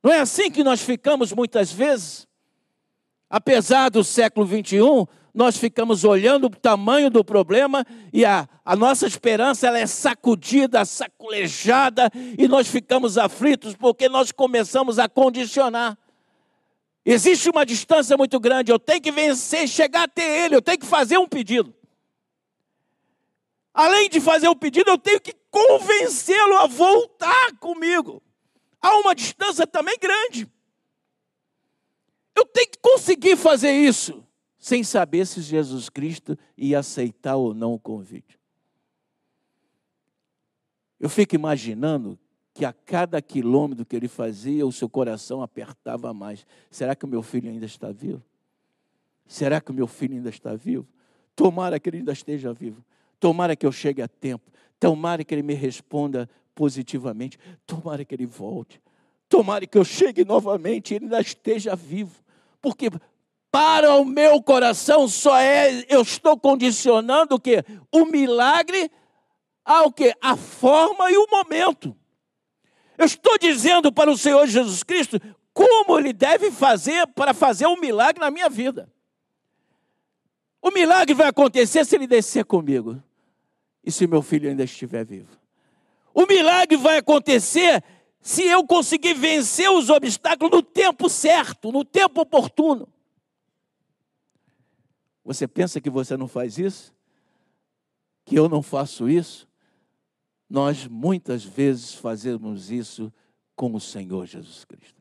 Não 0.03 0.13
é 0.13 0.21
assim 0.21 0.51
que 0.51 0.63
nós 0.63 0.81
ficamos 0.81 1.33
muitas 1.33 1.73
vezes? 1.73 2.27
Apesar 3.29 3.91
do 3.91 4.05
século 4.05 4.47
21, 4.47 5.07
nós 5.35 5.57
ficamos 5.57 6.05
olhando 6.05 6.47
o 6.47 6.51
tamanho 6.51 7.11
do 7.11 7.25
problema 7.25 7.85
e 8.13 8.25
a, 8.25 8.49
a 8.65 8.75
nossa 8.75 9.07
esperança 9.07 9.67
ela 9.67 9.79
é 9.79 9.87
sacudida, 9.87 10.85
saculejada 10.85 12.11
e 12.39 12.49
nós 12.49 12.69
ficamos 12.69 13.19
aflitos 13.19 13.75
porque 13.75 14.09
nós 14.09 14.33
começamos 14.33 14.99
a 14.99 15.09
condicionar. 15.09 15.99
Existe 17.05 17.51
uma 17.51 17.67
distância 17.67 18.17
muito 18.17 18.41
grande, 18.41 18.73
eu 18.73 18.79
tenho 18.79 19.01
que 19.01 19.13
vencer, 19.13 19.69
chegar 19.69 20.05
até 20.05 20.45
ele, 20.45 20.57
eu 20.57 20.63
tenho 20.63 20.79
que 20.79 20.87
fazer 20.87 21.19
um 21.19 21.29
pedido. 21.29 21.75
Além 23.75 24.09
de 24.09 24.21
fazer 24.23 24.49
o 24.49 24.57
pedido, 24.57 24.89
eu 24.89 24.97
tenho 24.97 25.21
que 25.21 25.35
convencê-lo 25.51 26.57
a 26.57 26.67
voltar 26.67 27.53
comigo. 27.61 28.23
Há 28.81 28.97
uma 28.97 29.15
distância 29.15 29.67
também 29.67 29.99
grande. 30.01 30.51
Eu 32.37 32.45
tenho 32.45 32.69
que 32.69 32.79
conseguir 32.79 33.35
fazer 33.35 33.73
isso 33.73 34.23
sem 34.59 34.85
saber 34.85 35.27
se 35.27 35.41
Jesus 35.41 35.89
Cristo 35.89 36.37
ia 36.57 36.81
aceitar 36.81 37.37
ou 37.37 37.55
não 37.55 37.73
o 37.73 37.79
convite. 37.79 38.39
Eu 41.01 41.09
fico 41.09 41.35
imaginando 41.35 42.19
que 42.53 42.65
a 42.65 42.73
cada 42.73 43.23
quilômetro 43.23 43.87
que 43.87 43.97
ele 43.97 44.09
fazia, 44.09 44.67
o 44.67 44.73
seu 44.73 44.89
coração 44.89 45.41
apertava 45.43 46.13
mais. 46.13 46.47
Será 46.71 46.95
que 46.95 47.05
o 47.05 47.09
meu 47.09 47.23
filho 47.23 47.51
ainda 47.51 47.65
está 47.65 47.91
vivo? 47.91 48.23
Será 49.27 49.61
que 49.61 49.71
o 49.71 49.75
meu 49.75 49.87
filho 49.87 50.17
ainda 50.17 50.31
está 50.31 50.55
vivo? 50.55 50.87
Tomara 51.35 51.79
que 51.79 51.89
ele 51.89 51.99
ainda 51.99 52.13
esteja 52.13 52.53
vivo. 52.53 52.85
Tomara 53.19 53.57
que 53.57 53.67
eu 53.67 53.73
chegue 53.73 54.03
a 54.03 54.09
tempo. 54.09 54.51
Tomara 54.79 55.25
que 55.25 55.35
ele 55.35 55.43
me 55.43 55.55
responda 55.55 56.29
positivamente. 56.55 57.39
Tomara 57.67 58.05
que 58.05 58.15
ele 58.15 58.27
volte. 58.27 58.81
Tomara 59.29 59.67
que 59.67 59.77
eu 59.77 59.85
chegue 59.85 60.25
novamente 60.25 60.93
e 60.93 60.97
ele 60.97 61.07
ainda 61.07 61.21
esteja 61.21 61.75
vivo 61.77 62.26
porque 62.67 62.91
para 63.49 63.95
o 63.95 64.05
meu 64.05 64.43
coração 64.43 65.07
só 65.07 65.39
é, 65.39 65.87
eu 65.89 66.03
estou 66.03 66.37
condicionando 66.37 67.37
o 67.37 67.39
que? 67.39 67.65
O 67.93 68.05
milagre 68.05 68.91
ao 69.65 69.93
que? 69.93 70.13
A 70.21 70.37
forma 70.37 71.09
e 71.13 71.17
o 71.17 71.29
momento. 71.31 71.97
Eu 72.99 73.05
estou 73.05 73.39
dizendo 73.39 73.93
para 73.93 74.11
o 74.11 74.19
Senhor 74.19 74.45
Jesus 74.49 74.83
Cristo 74.83 75.21
como 75.55 75.97
ele 75.97 76.13
deve 76.13 76.51
fazer 76.51 77.07
para 77.07 77.33
fazer 77.33 77.69
um 77.69 77.79
milagre 77.79 78.21
na 78.21 78.33
minha 78.33 78.49
vida. 78.51 78.93
O 80.61 80.73
milagre 80.73 81.15
vai 81.15 81.29
acontecer 81.29 81.85
se 81.85 81.95
ele 81.95 82.09
descer 82.09 82.45
comigo 82.45 83.01
e 83.85 83.93
se 83.93 84.09
meu 84.09 84.23
filho 84.23 84.51
ainda 84.51 84.65
estiver 84.65 85.05
vivo. 85.05 85.31
O 86.13 86.27
milagre 86.27 86.77
vai 86.77 86.97
acontecer 86.97 87.81
se 88.27 88.43
eu 88.43 88.67
conseguir 88.67 89.15
vencer 89.15 89.71
os 89.71 89.89
obstáculos 89.89 90.51
no 90.51 90.61
tempo 90.61 91.09
certo, 91.09 91.71
no 91.71 91.85
tempo 91.85 92.23
oportuno. 92.23 92.89
Você 95.25 95.47
pensa 95.47 95.81
que 95.81 95.89
você 95.89 96.17
não 96.17 96.27
faz 96.27 96.59
isso? 96.59 96.93
Que 98.25 98.35
eu 98.35 98.49
não 98.49 98.63
faço 98.63 99.09
isso? 99.09 99.47
Nós 100.51 100.89
muitas 100.89 101.45
vezes 101.45 101.95
fazemos 101.95 102.69
isso 102.69 103.13
com 103.55 103.73
o 103.73 103.81
Senhor 103.81 104.27
Jesus 104.27 104.65
Cristo. 104.65 105.01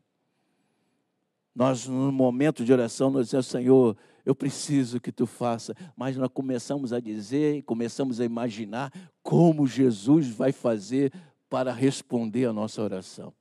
Nós, 1.52 1.88
no 1.88 2.12
momento 2.12 2.64
de 2.64 2.72
oração, 2.72 3.10
nós 3.10 3.26
dizemos, 3.26 3.46
Senhor, 3.46 3.96
eu 4.24 4.36
preciso 4.36 5.00
que 5.00 5.10
tu 5.10 5.26
faça. 5.26 5.74
Mas 5.96 6.16
nós 6.16 6.30
começamos 6.32 6.92
a 6.92 7.00
dizer 7.00 7.64
começamos 7.64 8.20
a 8.20 8.24
imaginar 8.24 8.92
como 9.20 9.66
Jesus 9.66 10.28
vai 10.28 10.52
fazer 10.52 11.12
para 11.48 11.72
responder 11.72 12.46
a 12.46 12.52
nossa 12.52 12.82
oração. 12.82 13.32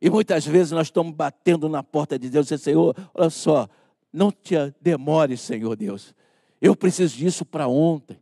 E 0.00 0.10
muitas 0.10 0.46
vezes 0.46 0.72
nós 0.72 0.88
estamos 0.88 1.14
batendo 1.14 1.68
na 1.68 1.82
porta 1.82 2.18
de 2.18 2.28
Deus 2.28 2.50
e 2.50 2.58
Senhor, 2.58 2.94
olha 3.14 3.30
só, 3.30 3.68
não 4.12 4.30
te 4.30 4.54
demore, 4.80 5.36
Senhor 5.36 5.76
Deus. 5.76 6.14
Eu 6.60 6.76
preciso 6.76 7.16
disso 7.16 7.44
para 7.44 7.66
ontem. 7.66 8.18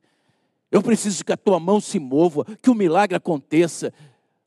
Eu 0.70 0.82
preciso 0.82 1.24
que 1.24 1.32
a 1.32 1.36
tua 1.36 1.60
mão 1.60 1.80
se 1.80 1.98
mova, 1.98 2.44
que 2.60 2.70
o 2.70 2.74
milagre 2.74 3.16
aconteça. 3.16 3.92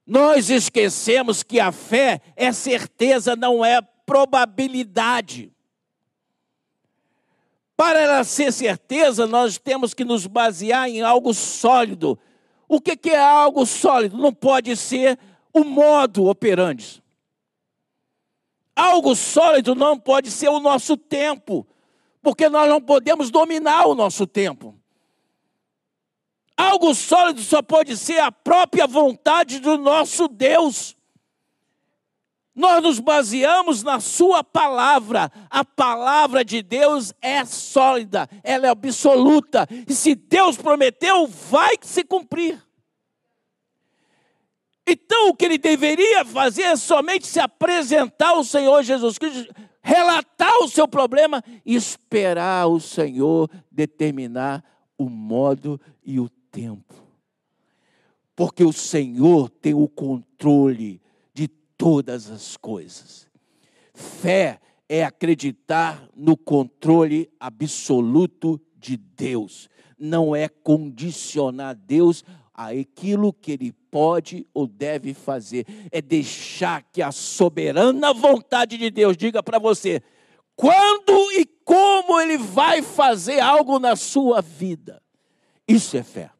Nós 0.05 0.49
esquecemos 0.49 1.43
que 1.43 1.59
a 1.59 1.71
fé 1.71 2.21
é 2.35 2.51
certeza, 2.51 3.35
não 3.35 3.63
é 3.63 3.81
probabilidade. 4.05 5.51
Para 7.77 7.99
ela 7.99 8.23
ser 8.23 8.51
certeza, 8.51 9.27
nós 9.27 9.57
temos 9.57 9.93
que 9.93 10.03
nos 10.03 10.25
basear 10.25 10.89
em 10.89 11.01
algo 11.01 11.33
sólido, 11.33 12.17
o 12.67 12.81
que, 12.81 13.09
é 13.09 13.17
algo 13.17 13.65
sólido? 13.65 14.17
Não 14.17 14.33
pode 14.33 14.75
ser 14.75 15.17
o 15.53 15.63
modo 15.63 16.25
operante. 16.27 17.01
Algo 18.75 19.15
sólido 19.15 19.73
não 19.73 19.97
pode 19.97 20.29
ser 20.29 20.49
o 20.49 20.59
nosso 20.59 20.97
tempo, 20.97 21.65
porque 22.21 22.49
nós 22.49 22.67
não 22.67 22.81
podemos 22.81 23.31
dominar 23.31 23.87
o 23.87 23.95
nosso 23.95 24.27
tempo. 24.27 24.75
Algo 26.57 26.93
sólido 26.93 27.41
só 27.41 27.61
pode 27.61 27.95
ser 27.95 28.19
a 28.19 28.31
própria 28.31 28.85
vontade 28.85 29.59
do 29.59 29.77
nosso 29.77 30.27
Deus. 30.27 30.96
Nós 32.57 32.81
nos 32.81 32.99
baseamos 32.99 33.83
na 33.83 33.99
Sua 33.99 34.43
palavra. 34.43 35.31
A 35.47 35.63
palavra 35.63 36.43
de 36.43 36.63
Deus 36.63 37.13
é 37.21 37.45
sólida, 37.45 38.27
ela 38.43 38.65
é 38.65 38.69
absoluta. 38.69 39.67
E 39.87 39.93
se 39.93 40.15
Deus 40.15 40.57
prometeu, 40.57 41.27
vai 41.27 41.75
se 41.83 42.03
cumprir. 42.03 42.59
Então, 44.87 45.29
o 45.29 45.35
que 45.35 45.45
ele 45.45 45.59
deveria 45.59 46.25
fazer 46.25 46.63
é 46.63 46.75
somente 46.75 47.27
se 47.27 47.39
apresentar 47.39 48.29
ao 48.29 48.43
Senhor 48.43 48.81
Jesus 48.81 49.19
Cristo, 49.19 49.53
relatar 49.79 50.57
o 50.63 50.67
seu 50.67 50.87
problema 50.87 51.43
e 51.63 51.75
esperar 51.75 52.67
o 52.67 52.79
Senhor 52.79 53.51
determinar 53.69 54.63
o 54.97 55.07
modo 55.07 55.79
e 56.03 56.19
o 56.19 56.27
tempo. 56.27 56.95
Porque 58.35 58.63
o 58.63 58.73
Senhor 58.73 59.47
tem 59.47 59.75
o 59.75 59.87
controle 59.87 60.99
todas 61.77 62.29
as 62.29 62.57
coisas. 62.57 63.27
Fé 63.93 64.59
é 64.89 65.03
acreditar 65.03 66.07
no 66.15 66.35
controle 66.37 67.29
absoluto 67.39 68.59
de 68.75 68.97
Deus, 68.97 69.69
não 69.97 70.35
é 70.35 70.47
condicionar 70.47 71.75
Deus 71.75 72.23
aquilo 72.53 73.31
que 73.31 73.51
ele 73.51 73.71
pode 73.91 74.47
ou 74.53 74.65
deve 74.65 75.13
fazer, 75.13 75.65
é 75.91 76.01
deixar 76.01 76.81
que 76.83 77.01
a 77.01 77.11
soberana 77.11 78.13
vontade 78.13 78.77
de 78.77 78.89
Deus 78.89 79.15
diga 79.15 79.43
para 79.43 79.59
você 79.59 80.01
quando 80.57 81.31
e 81.33 81.45
como 81.63 82.19
ele 82.19 82.37
vai 82.37 82.81
fazer 82.81 83.39
algo 83.39 83.77
na 83.77 83.95
sua 83.95 84.41
vida. 84.41 85.01
Isso 85.67 85.95
é 85.95 86.03
fé. 86.03 86.31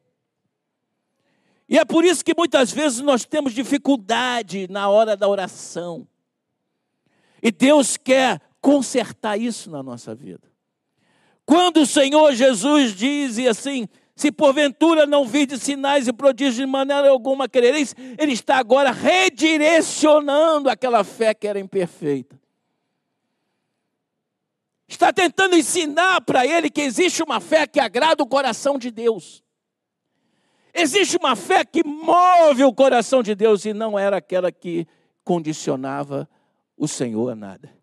E 1.68 1.78
é 1.78 1.84
por 1.84 2.04
isso 2.04 2.24
que 2.24 2.34
muitas 2.36 2.72
vezes 2.72 3.00
nós 3.00 3.24
temos 3.24 3.52
dificuldade 3.52 4.66
na 4.70 4.88
hora 4.88 5.16
da 5.16 5.28
oração. 5.28 6.08
E 7.42 7.50
Deus 7.50 7.96
quer 7.96 8.40
consertar 8.60 9.36
isso 9.36 9.70
na 9.70 9.82
nossa 9.82 10.14
vida. 10.14 10.48
Quando 11.44 11.80
o 11.80 11.86
Senhor 11.86 12.32
Jesus 12.34 12.94
diz 12.94 13.38
assim: 13.46 13.86
se 14.16 14.32
porventura 14.32 15.06
não 15.06 15.26
virdes 15.26 15.62
sinais 15.62 16.08
e 16.08 16.12
prodígios 16.12 16.56
de 16.56 16.66
maneira 16.66 17.08
alguma 17.08 17.48
querereis, 17.48 17.94
ele 18.18 18.32
está 18.32 18.56
agora 18.56 18.90
redirecionando 18.90 20.68
aquela 20.68 21.04
fé 21.04 21.32
que 21.32 21.46
era 21.46 21.60
imperfeita. 21.60 22.38
Está 24.88 25.12
tentando 25.12 25.54
ensinar 25.54 26.22
para 26.22 26.46
ele 26.46 26.70
que 26.70 26.80
existe 26.80 27.22
uma 27.22 27.40
fé 27.40 27.66
que 27.66 27.78
agrada 27.78 28.22
o 28.22 28.26
coração 28.26 28.78
de 28.78 28.90
Deus. 28.90 29.44
Existe 30.80 31.16
uma 31.16 31.34
fé 31.34 31.64
que 31.64 31.84
move 31.84 32.64
o 32.64 32.72
coração 32.72 33.22
de 33.22 33.34
Deus 33.34 33.64
e 33.64 33.72
não 33.72 33.98
era 33.98 34.18
aquela 34.18 34.52
que 34.52 34.86
condicionava 35.24 36.28
o 36.76 36.86
Senhor 36.86 37.30
a 37.30 37.34
nada 37.34 37.78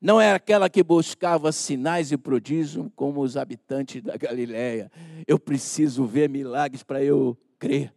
não 0.00 0.20
era 0.20 0.36
aquela 0.36 0.70
que 0.70 0.82
buscava 0.82 1.50
sinais 1.50 2.12
e 2.12 2.16
prodígios 2.16 2.88
como 2.94 3.20
os 3.20 3.36
habitantes 3.36 4.00
da 4.00 4.16
Galiléia. 4.16 4.90
Eu 5.26 5.38
preciso 5.38 6.06
ver 6.06 6.28
milagres 6.28 6.84
para 6.84 7.02
eu 7.02 7.36
crer. 7.58 7.92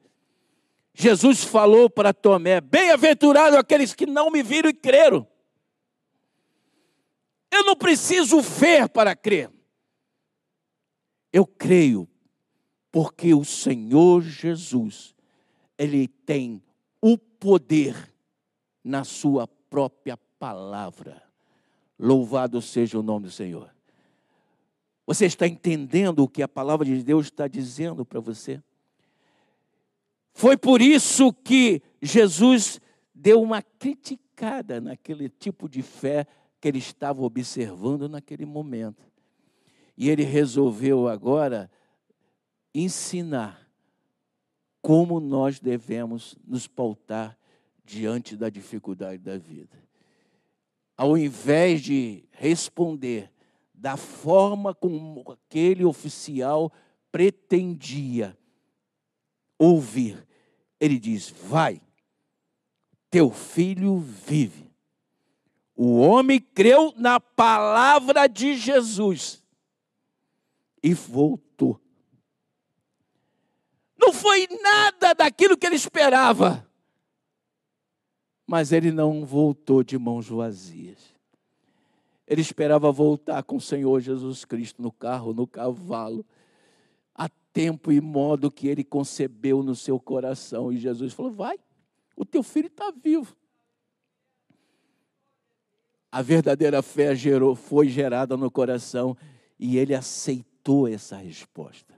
Jesus 0.94 1.44
falou 1.44 1.90
para 1.90 2.14
Tomé: 2.14 2.60
Bem-aventurado 2.60 3.56
aqueles 3.56 3.94
que 3.94 4.08
não 4.08 4.32
me 4.32 4.42
viram 4.42 4.70
e 4.70 4.74
creram. 4.74 5.28
Eu 7.52 7.64
não 7.66 7.76
preciso 7.76 8.42
ver 8.42 8.90
para 8.90 9.16
crer. 9.16 9.52
Eu 11.32 11.46
creio 11.46 12.10
porque 12.92 13.34
o 13.34 13.46
Senhor 13.46 14.22
Jesus, 14.22 15.16
ele 15.78 16.08
tem 16.08 16.62
o 17.02 17.18
poder 17.18 17.96
na 18.84 19.04
sua 19.04 19.48
própria 19.48 20.18
palavra. 20.38 21.24
Louvado 21.98 22.62
seja 22.62 23.00
o 23.00 23.04
nome 23.04 23.28
do 23.28 23.32
Senhor. 23.32 23.74
Você 25.06 25.26
está 25.26 25.48
entendendo 25.48 26.20
o 26.20 26.28
que 26.28 26.44
a 26.44 26.48
palavra 26.48 26.86
de 26.86 27.04
Deus 27.04 27.28
está 27.28 27.48
dizendo 27.48 28.06
para 28.06 28.20
você? 28.20 28.62
Foi 30.34 30.58
por 30.58 30.82
isso 30.82 31.34
que 31.34 31.82
Jesus 32.02 32.80
deu 33.14 33.42
uma 33.42 33.62
criticada 33.62 34.82
naquele 34.82 35.30
tipo 35.30 35.70
de 35.70 35.82
fé 35.82 36.26
que 36.60 36.68
ele 36.68 36.80
estava 36.80 37.22
observando 37.22 38.08
naquele 38.08 38.46
momento. 38.46 39.04
E 39.98 40.10
ele 40.10 40.24
resolveu 40.24 41.08
agora 41.08 41.70
ensinar 42.74 43.70
como 44.82 45.20
nós 45.20 45.60
devemos 45.60 46.38
nos 46.46 46.68
pautar 46.68 47.38
diante 47.84 48.36
da 48.36 48.50
dificuldade 48.50 49.18
da 49.20 49.38
vida 49.38 49.82
ao 51.02 51.18
invés 51.18 51.82
de 51.82 52.24
responder 52.30 53.32
da 53.74 53.98
forma 53.98 54.72
como 54.72 55.24
aquele 55.32 55.84
oficial 55.84 56.72
pretendia 57.12 58.38
ouvir, 59.58 60.28
ele 60.80 61.00
diz: 61.00 61.32
Vai, 61.32 61.82
teu 63.10 63.32
filho 63.32 63.98
vive. 63.98 64.70
O 65.76 65.98
homem 65.98 66.40
creu 66.40 66.94
na 66.96 67.20
palavra 67.20 68.28
de 68.28 68.56
Jesus 68.56 69.44
e 70.84 70.94
voltou. 70.94 71.82
Não 74.02 74.12
foi 74.12 74.48
nada 74.62 75.14
daquilo 75.14 75.56
que 75.56 75.68
ele 75.68 75.76
esperava 75.76 76.68
mas 78.52 78.74
ele 78.74 78.92
não 78.92 79.26
voltou 79.26 79.82
de 79.82 79.98
mãos 79.98 80.28
vazias. 80.28 81.00
Ele 82.28 82.42
esperava 82.42 82.92
voltar 82.92 83.42
com 83.44 83.56
o 83.56 83.62
Senhor 83.62 84.02
Jesus 84.02 84.44
Cristo 84.44 84.82
no 84.82 84.92
carro, 84.92 85.34
no 85.34 85.48
cavalo, 85.48 86.26
a 87.16 87.30
tempo 87.54 87.94
e 87.94 88.02
modo 88.02 88.52
que 88.52 88.68
ele 88.68 88.84
concebeu 88.84 89.64
no 89.64 89.74
seu 89.74 89.98
coração. 89.98 90.70
E 90.70 90.78
Jesus 90.78 91.14
falou: 91.14 91.32
Vai, 91.32 91.58
o 92.14 92.26
teu 92.26 92.44
filho 92.44 92.68
está 92.68 92.92
vivo. 92.92 93.34
A 96.12 96.22
verdadeira 96.22 96.82
fé 96.82 97.16
gerou, 97.16 97.56
foi 97.56 97.88
gerada 97.88 98.36
no 98.36 98.52
coração 98.52 99.16
e 99.58 99.78
ele 99.78 99.96
aceitou 99.96 100.90
essa 100.90 101.16
resposta. 101.16 101.98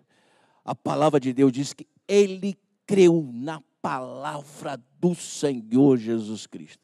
A 0.63 0.75
palavra 0.75 1.19
de 1.19 1.33
Deus 1.33 1.51
diz 1.51 1.73
que 1.73 1.87
ele 2.07 2.57
creu 2.85 3.29
na 3.33 3.61
palavra 3.81 4.81
do 4.99 5.13
Senhor 5.13 5.97
Jesus 5.97 6.47
Cristo. 6.47 6.83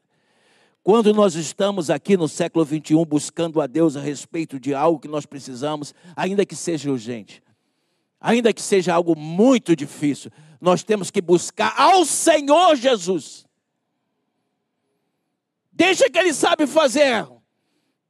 Quando 0.84 1.14
nós 1.14 1.36
estamos 1.36 1.90
aqui 1.90 2.18
no 2.18 2.28
século 2.28 2.66
21 2.66 3.06
buscando 3.06 3.62
a 3.62 3.68
Deus 3.68 3.96
a 3.96 4.02
respeito 4.02 4.60
de 4.60 4.74
algo 4.74 5.00
que 5.00 5.08
nós 5.08 5.26
precisamos, 5.26 5.94
ainda 6.16 6.46
que 6.46 6.56
seja 6.56 6.92
urgente, 6.92 7.44
ainda 8.20 8.54
que 8.54 8.62
seja 8.62 8.94
algo 8.94 9.16
muito 9.18 9.76
difícil, 9.76 10.32
nós 10.60 10.84
temos 10.84 11.12
que 11.12 11.22
buscar 11.22 11.74
ao 11.80 12.06
Senhor 12.06 12.76
Jesus. 12.76 13.46
Deixa 15.72 16.10
que 16.10 16.18
Ele 16.18 16.34
sabe 16.34 16.66
fazer, 16.68 17.28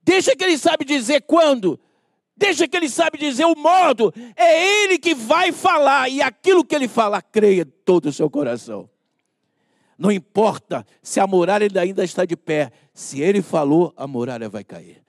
deixa 0.01 0.35
que 0.35 0.43
Ele 0.43 0.57
sabe 0.57 0.85
dizer 0.85 1.21
quando, 1.21 1.79
deixa 2.39 2.67
que 2.67 2.77
Ele 2.77 2.89
sabe 2.89 3.17
dizer 3.17 3.45
o 3.45 3.55
modo, 3.55 4.13
é 4.35 4.83
Ele 4.83 4.97
que 4.97 5.13
vai 5.13 5.51
falar, 5.51 6.09
e 6.09 6.21
aquilo 6.21 6.63
que 6.63 6.73
Ele 6.73 6.87
falar, 6.87 7.21
creia 7.21 7.65
todo 7.65 8.07
o 8.07 8.13
seu 8.13 8.29
coração. 8.29 8.89
Não 9.97 10.09
importa 10.09 10.85
se 11.03 11.19
a 11.19 11.27
muralha 11.27 11.67
ainda 11.81 12.05
está 12.05 12.23
de 12.23 12.37
pé, 12.37 12.71
se 12.93 13.21
ele 13.21 13.41
falou, 13.41 13.93
a 13.97 14.07
muralha 14.07 14.47
vai 14.47 14.63
cair. 14.63 15.03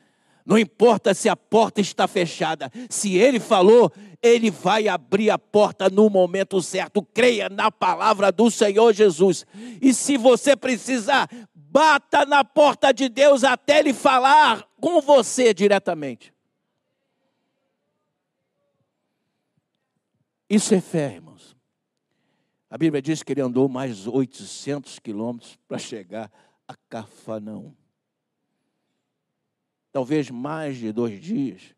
Não 0.45 0.59
importa 0.59 1.15
se 1.15 1.29
a 1.29 1.37
porta 1.37 1.81
está 1.81 2.09
fechada, 2.09 2.73
se 2.89 3.17
ele 3.17 3.39
falou, 3.39 3.93
ele 4.21 4.51
vai 4.51 4.89
abrir 4.89 5.31
a 5.31 5.39
porta 5.39 5.89
no 5.89 6.11
momento 6.11 6.61
certo. 6.61 7.03
Creia 7.15 7.49
na 7.49 7.71
palavra 7.71 8.33
do 8.33 8.51
Senhor 8.51 8.93
Jesus. 8.93 9.47
E 9.81 9.95
se 9.95 10.17
você 10.17 10.57
precisar, 10.57 11.29
bata 11.55 12.27
na 12.27 12.43
porta 12.43 12.93
de 12.93 13.09
Deus 13.09 13.45
até 13.45 13.79
ele 13.79 13.93
falar 13.93 14.67
com 14.81 15.01
você 15.01 15.55
diretamente. 15.55 16.33
Isso 20.51 20.75
é 20.75 20.81
fé, 20.81 21.15
irmão. 21.15 21.31
A 22.69 22.79
Bíblia 22.79 23.03
diz 23.03 23.23
que 23.23 23.33
ele 23.33 23.41
andou 23.41 23.69
mais 23.69 24.07
800 24.07 25.01
quilômetros 25.01 25.59
para 25.67 25.77
chegar 25.77 26.31
a 26.69 26.75
Cafarnaum. 26.89 27.75
Talvez 29.91 30.31
mais 30.31 30.77
de 30.77 30.93
dois 30.93 31.21
dias, 31.21 31.75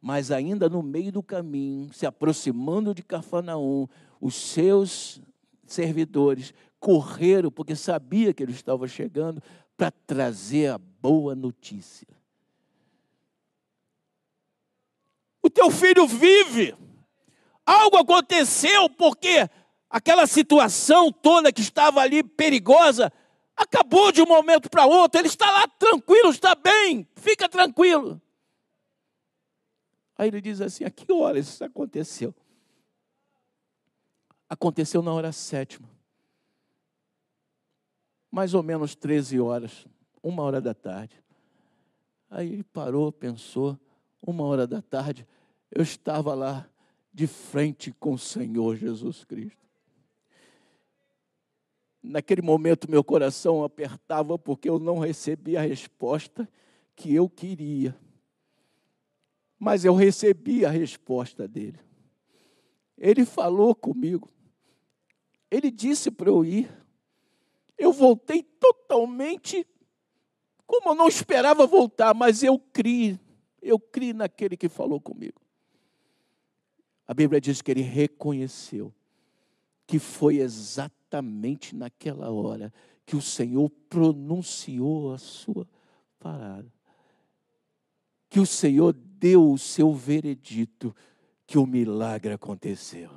mas 0.00 0.30
ainda 0.30 0.68
no 0.68 0.84
meio 0.84 1.10
do 1.10 1.20
caminho, 1.20 1.92
se 1.92 2.06
aproximando 2.06 2.94
de 2.94 3.02
Cafarnaum, 3.02 3.88
os 4.20 4.36
seus 4.36 5.20
servidores 5.66 6.54
correram, 6.78 7.50
porque 7.50 7.74
sabia 7.74 8.32
que 8.32 8.40
ele 8.40 8.52
estava 8.52 8.86
chegando, 8.86 9.42
para 9.76 9.90
trazer 9.90 10.68
a 10.68 10.78
boa 10.78 11.34
notícia. 11.34 12.06
O 15.42 15.50
teu 15.50 15.72
filho 15.72 16.06
vive. 16.06 16.76
Algo 17.66 17.96
aconteceu 17.96 18.88
porque 18.88 19.50
aquela 19.90 20.24
situação 20.28 21.10
toda 21.10 21.52
que 21.52 21.60
estava 21.60 22.00
ali 22.00 22.22
perigosa 22.22 23.12
acabou 23.56 24.12
de 24.12 24.22
um 24.22 24.26
momento 24.26 24.70
para 24.70 24.86
outro. 24.86 25.20
Ele 25.20 25.26
está 25.26 25.50
lá 25.50 25.66
tranquilo, 25.66 26.30
está 26.30 26.54
bem, 26.54 27.08
fica 27.16 27.48
tranquilo. 27.48 28.22
Aí 30.16 30.28
ele 30.28 30.40
diz 30.40 30.60
assim: 30.60 30.84
a 30.84 30.90
que 30.90 31.12
hora 31.12 31.40
isso 31.40 31.62
aconteceu? 31.64 32.32
Aconteceu 34.48 35.02
na 35.02 35.12
hora 35.12 35.32
sétima. 35.32 35.88
Mais 38.30 38.54
ou 38.54 38.62
menos 38.62 38.94
13 38.94 39.40
horas, 39.40 39.86
uma 40.22 40.42
hora 40.44 40.60
da 40.60 40.72
tarde. 40.72 41.20
Aí 42.30 42.52
ele 42.52 42.64
parou, 42.64 43.10
pensou, 43.10 43.78
uma 44.22 44.44
hora 44.44 44.66
da 44.66 44.82
tarde, 44.82 45.26
eu 45.70 45.82
estava 45.82 46.34
lá 46.34 46.68
de 47.16 47.26
frente 47.26 47.90
com 47.92 48.12
o 48.12 48.18
Senhor 48.18 48.76
Jesus 48.76 49.24
Cristo. 49.24 49.66
Naquele 52.02 52.42
momento, 52.42 52.90
meu 52.90 53.02
coração 53.02 53.64
apertava 53.64 54.38
porque 54.38 54.68
eu 54.68 54.78
não 54.78 54.98
recebi 54.98 55.56
a 55.56 55.62
resposta 55.62 56.46
que 56.94 57.14
eu 57.14 57.26
queria. 57.26 57.96
Mas 59.58 59.82
eu 59.82 59.94
recebi 59.94 60.66
a 60.66 60.70
resposta 60.70 61.48
dele. 61.48 61.80
Ele 62.98 63.24
falou 63.24 63.74
comigo. 63.74 64.30
Ele 65.50 65.70
disse 65.70 66.10
para 66.10 66.28
eu 66.28 66.44
ir. 66.44 66.70
Eu 67.78 67.94
voltei 67.94 68.42
totalmente 68.42 69.66
como 70.66 70.90
eu 70.90 70.94
não 70.94 71.08
esperava 71.08 71.66
voltar, 71.66 72.12
mas 72.12 72.42
eu 72.42 72.58
criei. 72.58 73.18
Eu 73.62 73.80
criei 73.80 74.12
naquele 74.12 74.54
que 74.54 74.68
falou 74.68 75.00
comigo. 75.00 75.45
A 77.06 77.14
Bíblia 77.14 77.40
diz 77.40 77.62
que 77.62 77.70
ele 77.70 77.82
reconheceu 77.82 78.92
que 79.86 79.98
foi 79.98 80.38
exatamente 80.38 81.74
naquela 81.74 82.30
hora 82.30 82.72
que 83.04 83.14
o 83.14 83.22
Senhor 83.22 83.70
pronunciou 83.88 85.12
a 85.12 85.18
sua 85.18 85.68
palavra. 86.18 86.72
Que 88.28 88.40
o 88.40 88.46
Senhor 88.46 88.92
deu 88.92 89.52
o 89.52 89.56
seu 89.56 89.94
veredito, 89.94 90.94
que 91.46 91.56
o 91.56 91.64
milagre 91.64 92.32
aconteceu. 92.32 93.10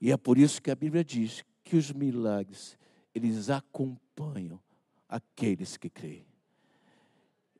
E 0.00 0.12
é 0.12 0.16
por 0.16 0.38
isso 0.38 0.62
que 0.62 0.70
a 0.70 0.76
Bíblia 0.76 1.04
diz 1.04 1.44
que 1.64 1.76
os 1.76 1.90
milagres, 1.90 2.78
eles 3.12 3.50
acompanham 3.50 4.60
aqueles 5.08 5.76
que 5.76 5.90
creem. 5.90 6.26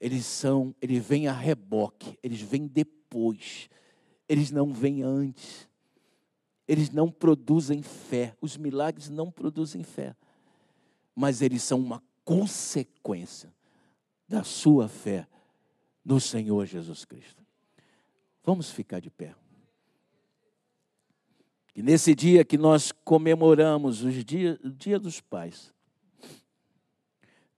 Eles 0.00 0.24
são, 0.26 0.74
eles 0.80 1.04
vêm 1.04 1.26
a 1.26 1.32
reboque, 1.32 2.18
eles 2.22 2.40
vêm 2.40 2.66
depois, 2.66 3.68
eles 4.32 4.50
não 4.50 4.72
vêm 4.72 5.02
antes. 5.02 5.68
Eles 6.66 6.90
não 6.90 7.10
produzem 7.10 7.82
fé, 7.82 8.34
os 8.40 8.56
milagres 8.56 9.10
não 9.10 9.30
produzem 9.30 9.82
fé, 9.82 10.16
mas 11.14 11.42
eles 11.42 11.62
são 11.62 11.78
uma 11.78 12.02
consequência 12.24 13.52
da 14.26 14.42
sua 14.42 14.88
fé 14.88 15.26
no 16.02 16.18
Senhor 16.18 16.64
Jesus 16.64 17.04
Cristo. 17.04 17.44
Vamos 18.42 18.70
ficar 18.70 19.00
de 19.00 19.10
pé. 19.10 19.34
E 21.74 21.82
nesse 21.82 22.14
dia 22.14 22.42
que 22.42 22.56
nós 22.56 22.90
comemoramos 22.90 24.02
os 24.02 24.24
dia, 24.24 24.58
o 24.64 24.70
Dia 24.70 24.98
dos 24.98 25.20
Pais, 25.20 25.74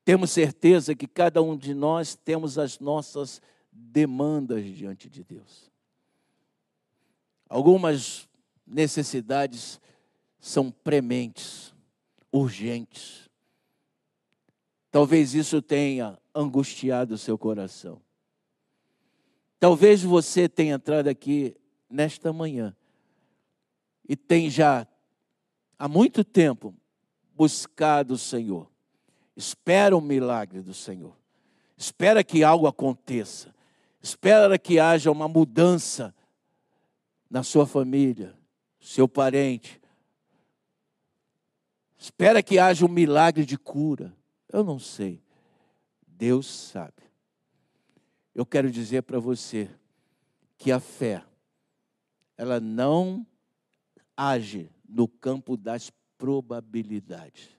temos 0.05 0.33
certeza 0.33 0.95
que 0.95 1.07
cada 1.07 1.41
um 1.41 1.57
de 1.57 1.73
nós 1.73 2.17
temos 2.17 2.59
as 2.59 2.81
nossas 2.81 3.41
demandas 3.71 4.65
diante 4.65 5.09
de 5.09 5.23
Deus. 5.23 5.74
Algumas 7.55 8.29
necessidades 8.67 9.81
são 10.41 10.73
prementes, 10.73 11.73
urgentes. 12.33 13.31
Talvez 14.91 15.35
isso 15.35 15.63
tenha 15.63 16.19
angustiado 16.35 17.15
o 17.15 17.19
seu 17.19 17.39
coração. 17.39 18.03
Talvez 19.61 20.03
você 20.03 20.49
tenha 20.49 20.75
entrado 20.75 21.07
aqui 21.07 21.57
nesta 21.89 22.33
manhã 22.33 22.75
e 24.09 24.17
tem 24.17 24.51
já 24.51 24.85
há 25.79 25.87
muito 25.87 26.25
tempo 26.25 26.75
buscado 27.37 28.15
o 28.15 28.19
Senhor. 28.19 28.69
Espera 29.37 29.97
o 29.97 30.01
milagre 30.01 30.61
do 30.61 30.75
Senhor. 30.75 31.17
Espera 31.77 32.25
que 32.25 32.43
algo 32.43 32.67
aconteça. 32.67 33.55
Espera 34.03 34.59
que 34.59 34.81
haja 34.81 35.09
uma 35.09 35.29
mudança 35.29 36.13
na 37.35 37.43
sua 37.43 37.67
família, 37.67 38.33
seu 38.79 39.09
parente. 39.09 39.83
Espera 41.99 42.41
que 42.41 42.61
haja 42.61 42.87
um 42.87 42.89
milagre 42.89 43.45
de 43.45 43.59
cura. 43.59 44.17
Eu 44.49 44.63
não 44.63 44.79
sei. 44.79 45.21
Deus 46.07 46.47
sabe. 46.47 47.03
Eu 48.33 48.47
quero 48.47 48.71
dizer 48.71 49.03
para 49.03 49.19
você 49.19 49.69
que 50.57 50.71
a 50.71 50.79
fé, 50.79 51.25
ela 52.37 52.61
não 52.61 53.27
age 54.17 54.71
no 54.89 55.09
campo 55.09 55.57
das 55.57 55.91
probabilidades. 56.17 57.51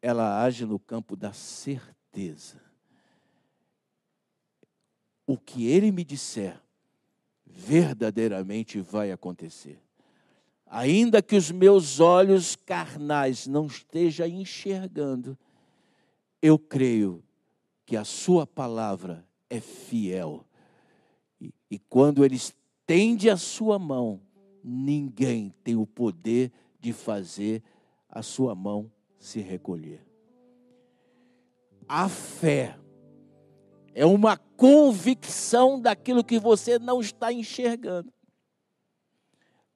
Ela 0.00 0.42
age 0.42 0.64
no 0.64 0.78
campo 0.78 1.14
da 1.14 1.34
certeza. 1.34 2.58
O 5.26 5.36
que 5.36 5.66
ele 5.66 5.92
me 5.92 6.04
disser, 6.04 6.58
verdadeiramente 7.46 8.80
vai 8.80 9.10
acontecer. 9.12 9.80
Ainda 10.66 11.22
que 11.22 11.36
os 11.36 11.50
meus 11.50 12.00
olhos 12.00 12.56
carnais 12.56 13.46
não 13.46 13.66
estejam 13.66 14.26
enxergando, 14.26 15.38
eu 16.42 16.58
creio 16.58 17.22
que 17.86 17.96
a 17.96 18.04
Sua 18.04 18.46
palavra 18.46 19.24
é 19.48 19.60
fiel. 19.60 20.44
E, 21.40 21.52
e 21.70 21.78
quando 21.78 22.24
Ele 22.24 22.36
estende 22.36 23.30
a 23.30 23.36
Sua 23.36 23.78
mão, 23.78 24.20
ninguém 24.62 25.54
tem 25.62 25.76
o 25.76 25.86
poder 25.86 26.50
de 26.80 26.92
fazer 26.92 27.62
a 28.08 28.22
Sua 28.22 28.54
mão 28.54 28.90
se 29.18 29.40
recolher. 29.40 30.04
A 31.88 32.08
fé 32.08 32.76
é 33.94 34.04
uma 34.04 34.36
convicção 34.36 35.80
daquilo 35.80 36.24
que 36.24 36.38
você 36.38 36.78
não 36.80 37.00
está 37.00 37.32
enxergando. 37.32 38.12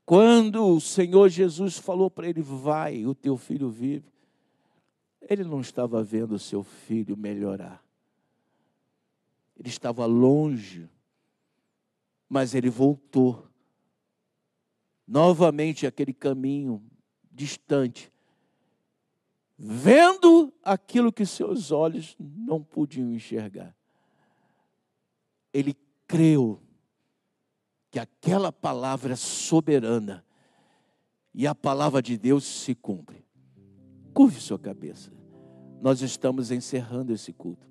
Quando 0.04 0.66
o 0.66 0.80
Senhor 0.80 1.28
Jesus 1.28 1.78
falou 1.78 2.10
para 2.10 2.28
ele: 2.28 2.42
Vai, 2.42 3.06
o 3.06 3.14
teu 3.14 3.36
filho 3.36 3.70
vive. 3.70 4.12
Ele 5.22 5.44
não 5.44 5.60
estava 5.60 6.02
vendo 6.02 6.32
o 6.32 6.38
seu 6.38 6.64
filho 6.64 7.16
melhorar. 7.16 7.84
Ele 9.56 9.68
estava 9.68 10.04
longe, 10.04 10.88
mas 12.28 12.54
ele 12.54 12.70
voltou. 12.70 13.46
Novamente 15.06 15.86
aquele 15.86 16.12
caminho 16.12 16.82
distante, 17.30 18.12
vendo 19.56 20.52
aquilo 20.62 21.12
que 21.12 21.24
seus 21.24 21.70
olhos 21.70 22.14
não 22.18 22.62
podiam 22.62 23.12
enxergar 23.12 23.77
ele 25.52 25.76
creu 26.06 26.60
que 27.90 27.98
aquela 27.98 28.52
palavra 28.52 29.14
é 29.14 29.16
soberana 29.16 30.24
e 31.34 31.46
a 31.46 31.54
palavra 31.54 32.02
de 32.02 32.16
Deus 32.16 32.44
se 32.44 32.74
cumpre. 32.74 33.24
Curve 34.12 34.40
sua 34.40 34.58
cabeça. 34.58 35.12
Nós 35.80 36.02
estamos 36.02 36.50
encerrando 36.50 37.12
esse 37.12 37.32
culto. 37.32 37.68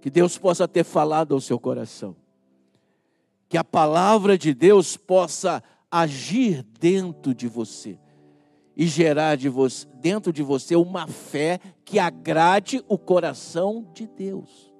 Que 0.00 0.10
Deus 0.10 0.36
possa 0.36 0.68
ter 0.68 0.84
falado 0.84 1.34
ao 1.34 1.40
seu 1.40 1.58
coração. 1.58 2.16
Que 3.48 3.56
a 3.56 3.64
palavra 3.64 4.36
de 4.36 4.52
Deus 4.52 4.96
possa 4.96 5.62
agir 5.90 6.62
dentro 6.78 7.34
de 7.34 7.46
você 7.46 7.98
e 8.76 8.86
gerar 8.86 9.36
de 9.36 9.48
você, 9.48 9.86
dentro 10.00 10.32
de 10.32 10.42
você 10.42 10.74
uma 10.74 11.06
fé 11.06 11.60
que 11.84 11.98
agrade 11.98 12.82
o 12.88 12.98
coração 12.98 13.90
de 13.94 14.06
Deus. 14.06 14.71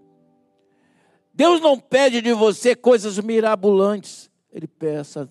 Deus 1.34 1.60
não 1.60 1.78
pede 1.78 2.20
de 2.20 2.32
você 2.32 2.76
coisas 2.76 3.18
mirabolantes. 3.18 4.30
Ele 4.52 4.66
peça, 4.66 5.28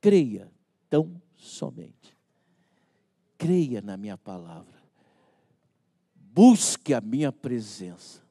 creia 0.00 0.48
tão 0.88 1.20
somente. 1.34 2.16
Creia 3.36 3.80
na 3.80 3.96
minha 3.96 4.16
palavra. 4.16 4.80
Busque 6.14 6.94
a 6.94 7.00
minha 7.00 7.32
presença. 7.32 8.22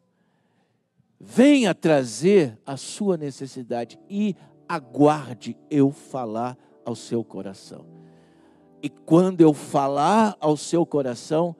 Venha 1.20 1.76
trazer 1.76 2.58
a 2.66 2.78
sua 2.78 3.18
necessidade 3.18 4.00
e 4.10 4.36
aguarde 4.68 5.58
eu 5.70 5.92
falar 5.92 6.58
ao 6.86 6.96
seu 6.96 7.26
coração. 7.26 7.86
E 8.82 8.88
quando 8.88 9.42
eu 9.42 9.54
falar 9.54 10.38
ao 10.40 10.56
seu 10.56 10.86
coração, 10.86 11.54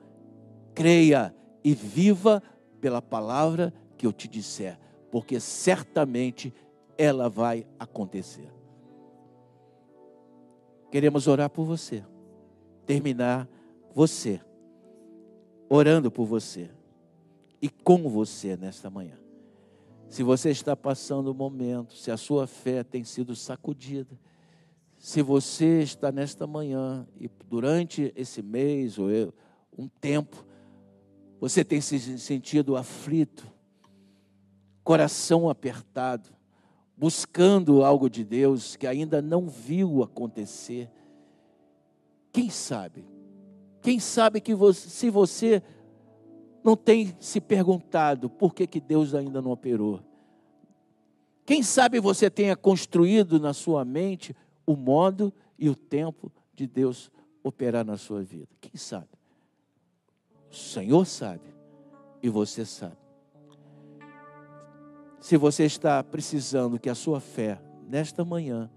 creia 0.74 1.34
e 1.62 1.74
viva 1.74 2.42
pela 2.80 3.02
palavra 3.02 3.74
que 3.98 4.06
eu 4.06 4.12
te 4.14 4.26
disser 4.26 4.78
porque 5.10 5.40
certamente 5.40 6.52
ela 6.96 7.28
vai 7.28 7.66
acontecer. 7.78 8.52
Queremos 10.90 11.26
orar 11.26 11.48
por 11.48 11.64
você, 11.64 12.04
terminar 12.84 13.48
você, 13.94 14.40
orando 15.68 16.10
por 16.10 16.26
você 16.26 16.70
e 17.62 17.68
com 17.68 18.08
você 18.08 18.56
nesta 18.56 18.90
manhã. 18.90 19.18
Se 20.08 20.22
você 20.24 20.50
está 20.50 20.74
passando 20.74 21.30
um 21.30 21.34
momento, 21.34 21.94
se 21.94 22.10
a 22.10 22.16
sua 22.16 22.46
fé 22.46 22.82
tem 22.82 23.04
sido 23.04 23.36
sacudida, 23.36 24.18
se 24.98 25.22
você 25.22 25.80
está 25.80 26.10
nesta 26.10 26.46
manhã 26.46 27.06
e 27.18 27.30
durante 27.48 28.12
esse 28.16 28.42
mês 28.42 28.98
ou 28.98 29.08
um 29.78 29.88
tempo, 29.88 30.44
você 31.40 31.64
tem 31.64 31.80
se 31.80 32.18
sentido 32.18 32.76
aflito, 32.76 33.46
coração 34.82 35.48
apertado, 35.48 36.30
buscando 36.96 37.84
algo 37.84 38.08
de 38.08 38.24
Deus 38.24 38.76
que 38.76 38.86
ainda 38.86 39.22
não 39.22 39.48
viu 39.48 40.02
acontecer. 40.02 40.90
Quem 42.32 42.50
sabe? 42.50 43.04
Quem 43.82 43.98
sabe 43.98 44.40
que 44.40 44.54
você, 44.54 44.88
se 44.88 45.10
você 45.10 45.62
não 46.62 46.76
tem 46.76 47.16
se 47.18 47.40
perguntado 47.40 48.28
por 48.28 48.54
que, 48.54 48.66
que 48.66 48.80
Deus 48.80 49.14
ainda 49.14 49.40
não 49.40 49.50
operou? 49.50 50.00
Quem 51.46 51.62
sabe 51.62 51.98
você 51.98 52.30
tenha 52.30 52.54
construído 52.54 53.40
na 53.40 53.52
sua 53.52 53.84
mente 53.84 54.36
o 54.66 54.76
modo 54.76 55.32
e 55.58 55.68
o 55.68 55.74
tempo 55.74 56.30
de 56.54 56.66
Deus 56.66 57.10
operar 57.42 57.84
na 57.84 57.96
sua 57.96 58.22
vida? 58.22 58.48
Quem 58.60 58.76
sabe? 58.76 59.08
O 60.50 60.54
Senhor 60.54 61.06
sabe 61.06 61.54
e 62.22 62.28
você 62.28 62.64
sabe. 62.64 62.99
Se 65.20 65.36
você 65.36 65.64
está 65.64 66.02
precisando 66.02 66.78
que 66.78 66.88
a 66.88 66.94
sua 66.94 67.20
fé, 67.20 67.60
nesta 67.86 68.24
manhã, 68.24 68.70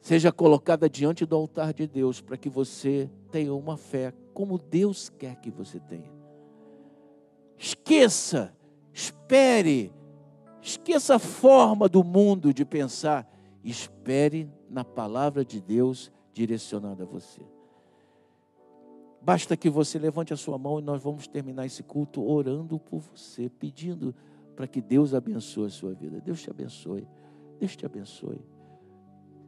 seja 0.00 0.30
colocada 0.30 0.90
diante 0.90 1.24
do 1.24 1.34
altar 1.34 1.72
de 1.72 1.86
Deus, 1.86 2.20
para 2.20 2.36
que 2.36 2.50
você 2.50 3.10
tenha 3.30 3.54
uma 3.54 3.78
fé 3.78 4.12
como 4.34 4.58
Deus 4.58 5.08
quer 5.08 5.36
que 5.36 5.50
você 5.50 5.80
tenha. 5.80 6.12
Esqueça, 7.56 8.54
espere, 8.92 9.92
esqueça 10.60 11.16
a 11.16 11.18
forma 11.18 11.88
do 11.88 12.04
mundo 12.04 12.52
de 12.52 12.64
pensar, 12.64 13.26
espere 13.64 14.50
na 14.68 14.84
palavra 14.84 15.44
de 15.44 15.60
Deus 15.60 16.12
direcionada 16.32 17.04
a 17.04 17.06
você. 17.06 17.40
Basta 19.22 19.56
que 19.56 19.68
você 19.68 19.98
levante 19.98 20.32
a 20.32 20.36
sua 20.36 20.56
mão 20.56 20.78
e 20.78 20.82
nós 20.82 21.02
vamos 21.02 21.26
terminar 21.26 21.66
esse 21.66 21.82
culto 21.82 22.26
orando 22.26 22.78
por 22.78 23.00
você, 23.00 23.50
pedindo 23.50 24.14
para 24.60 24.68
que 24.68 24.82
Deus 24.82 25.14
abençoe 25.14 25.68
a 25.68 25.70
sua 25.70 25.94
vida. 25.94 26.20
Deus 26.20 26.42
te 26.42 26.50
abençoe. 26.50 27.08
Deus 27.58 27.74
te 27.74 27.86
abençoe. 27.86 28.44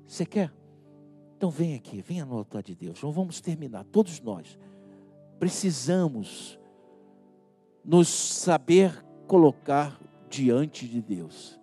Você 0.06 0.24
quer? 0.24 0.50
Então 1.36 1.50
vem 1.50 1.74
aqui, 1.74 2.00
venha 2.00 2.24
no 2.24 2.38
altar 2.38 2.62
de 2.62 2.74
Deus. 2.74 3.02
Nós 3.02 3.14
vamos 3.14 3.38
terminar, 3.38 3.84
todos 3.84 4.22
nós. 4.22 4.58
Precisamos 5.38 6.58
nos 7.84 8.08
saber 8.08 9.04
colocar 9.26 10.00
diante 10.30 10.88
de 10.88 11.02
Deus. 11.02 11.60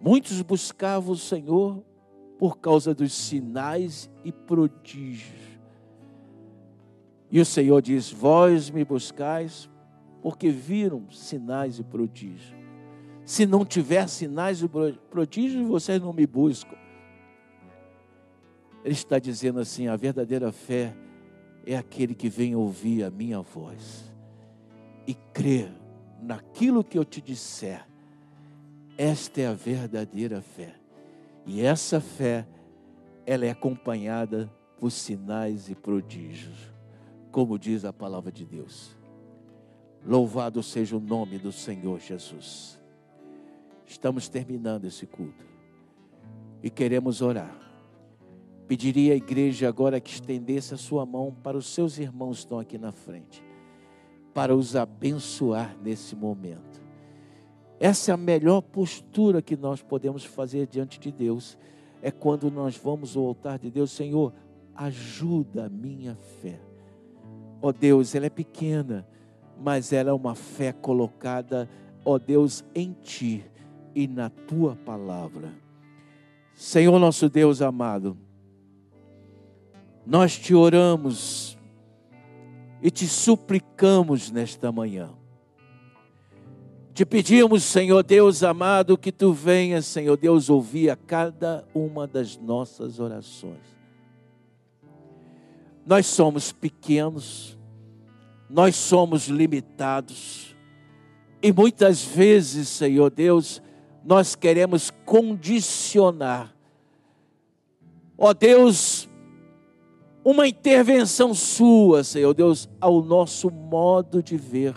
Muitos 0.00 0.40
buscavam 0.40 1.14
o 1.14 1.18
Senhor 1.18 1.82
por 2.38 2.58
causa 2.58 2.94
dos 2.94 3.12
sinais 3.12 4.08
e 4.22 4.30
prodígios. 4.30 5.58
E 7.28 7.40
o 7.40 7.44
Senhor 7.44 7.82
diz: 7.82 8.12
Vós 8.12 8.70
me 8.70 8.84
buscais 8.84 9.68
porque 10.24 10.48
viram 10.48 11.10
sinais 11.10 11.78
e 11.78 11.84
prodígios. 11.84 12.56
Se 13.26 13.44
não 13.44 13.62
tiver 13.62 14.08
sinais 14.08 14.62
e 14.62 14.70
prodígios, 15.10 15.68
vocês 15.68 16.00
não 16.00 16.14
me 16.14 16.26
buscam. 16.26 16.78
Ele 18.82 18.94
está 18.94 19.18
dizendo 19.18 19.60
assim: 19.60 19.86
a 19.86 19.96
verdadeira 19.96 20.50
fé 20.50 20.96
é 21.66 21.76
aquele 21.76 22.14
que 22.14 22.30
vem 22.30 22.56
ouvir 22.56 23.04
a 23.04 23.10
minha 23.10 23.42
voz 23.42 24.10
e 25.06 25.12
crer 25.12 25.70
naquilo 26.22 26.82
que 26.82 26.98
eu 26.98 27.04
te 27.04 27.20
disser. 27.20 27.86
Esta 28.96 29.42
é 29.42 29.46
a 29.48 29.52
verdadeira 29.52 30.40
fé. 30.40 30.74
E 31.44 31.60
essa 31.60 32.00
fé, 32.00 32.48
ela 33.26 33.44
é 33.44 33.50
acompanhada 33.50 34.50
por 34.80 34.90
sinais 34.90 35.68
e 35.68 35.74
prodígios, 35.74 36.72
como 37.30 37.58
diz 37.58 37.84
a 37.84 37.92
palavra 37.92 38.32
de 38.32 38.46
Deus. 38.46 39.03
Louvado 40.06 40.62
seja 40.62 40.96
o 40.96 41.00
nome 41.00 41.38
do 41.38 41.50
Senhor 41.50 41.98
Jesus. 41.98 42.78
Estamos 43.86 44.28
terminando 44.28 44.84
esse 44.84 45.06
culto 45.06 45.46
e 46.62 46.68
queremos 46.68 47.22
orar. 47.22 47.58
Pediria 48.68 49.14
à 49.14 49.16
igreja 49.16 49.68
agora 49.68 50.00
que 50.00 50.10
estendesse 50.10 50.74
a 50.74 50.76
sua 50.76 51.06
mão 51.06 51.34
para 51.42 51.56
os 51.56 51.66
seus 51.66 51.98
irmãos 51.98 52.38
que 52.38 52.44
estão 52.44 52.58
aqui 52.58 52.78
na 52.78 52.92
frente, 52.92 53.42
para 54.32 54.54
os 54.54 54.74
abençoar 54.76 55.76
nesse 55.82 56.14
momento. 56.16 56.82
Essa 57.78 58.10
é 58.10 58.14
a 58.14 58.16
melhor 58.16 58.62
postura 58.62 59.42
que 59.42 59.56
nós 59.56 59.82
podemos 59.82 60.24
fazer 60.24 60.66
diante 60.66 60.98
de 60.98 61.12
Deus, 61.12 61.58
é 62.00 62.10
quando 62.10 62.50
nós 62.50 62.76
vamos 62.76 63.16
ao 63.16 63.24
altar 63.24 63.58
de 63.58 63.70
Deus, 63.70 63.90
Senhor, 63.90 64.32
ajuda 64.74 65.66
a 65.66 65.68
minha 65.68 66.14
fé. 66.14 66.60
Ó 67.60 67.68
oh 67.68 67.72
Deus, 67.72 68.14
ela 68.14 68.26
é 68.26 68.30
pequena, 68.30 69.06
mas 69.60 69.92
ela 69.92 70.10
é 70.10 70.12
uma 70.12 70.34
fé 70.34 70.72
colocada, 70.72 71.68
ó 72.04 72.18
Deus, 72.18 72.64
em 72.74 72.92
Ti 73.02 73.44
e 73.94 74.06
na 74.06 74.30
Tua 74.30 74.76
palavra. 74.76 75.52
Senhor 76.54 76.98
nosso 76.98 77.28
Deus 77.28 77.60
amado, 77.60 78.16
nós 80.06 80.38
te 80.38 80.54
oramos 80.54 81.58
e 82.82 82.90
te 82.90 83.06
suplicamos 83.08 84.30
nesta 84.30 84.70
manhã. 84.70 85.10
Te 86.92 87.04
pedimos, 87.04 87.64
Senhor 87.64 88.04
Deus 88.04 88.44
amado, 88.44 88.96
que 88.96 89.10
tu 89.10 89.32
venhas, 89.32 89.84
Senhor 89.84 90.16
Deus, 90.16 90.48
ouvir 90.48 90.90
a 90.90 90.96
cada 90.96 91.66
uma 91.74 92.06
das 92.06 92.36
nossas 92.36 93.00
orações. 93.00 93.74
Nós 95.84 96.06
somos 96.06 96.52
pequenos, 96.52 97.58
nós 98.48 98.76
somos 98.76 99.28
limitados. 99.28 100.54
E 101.42 101.52
muitas 101.52 102.04
vezes, 102.04 102.68
Senhor 102.68 103.10
Deus, 103.10 103.62
nós 104.04 104.34
queremos 104.34 104.90
condicionar, 105.04 106.54
ó 108.16 108.32
Deus, 108.32 109.08
uma 110.24 110.46
intervenção 110.48 111.34
Sua, 111.34 112.02
Senhor 112.04 112.32
Deus, 112.34 112.68
ao 112.80 113.02
nosso 113.02 113.50
modo 113.50 114.22
de 114.22 114.36
ver, 114.36 114.74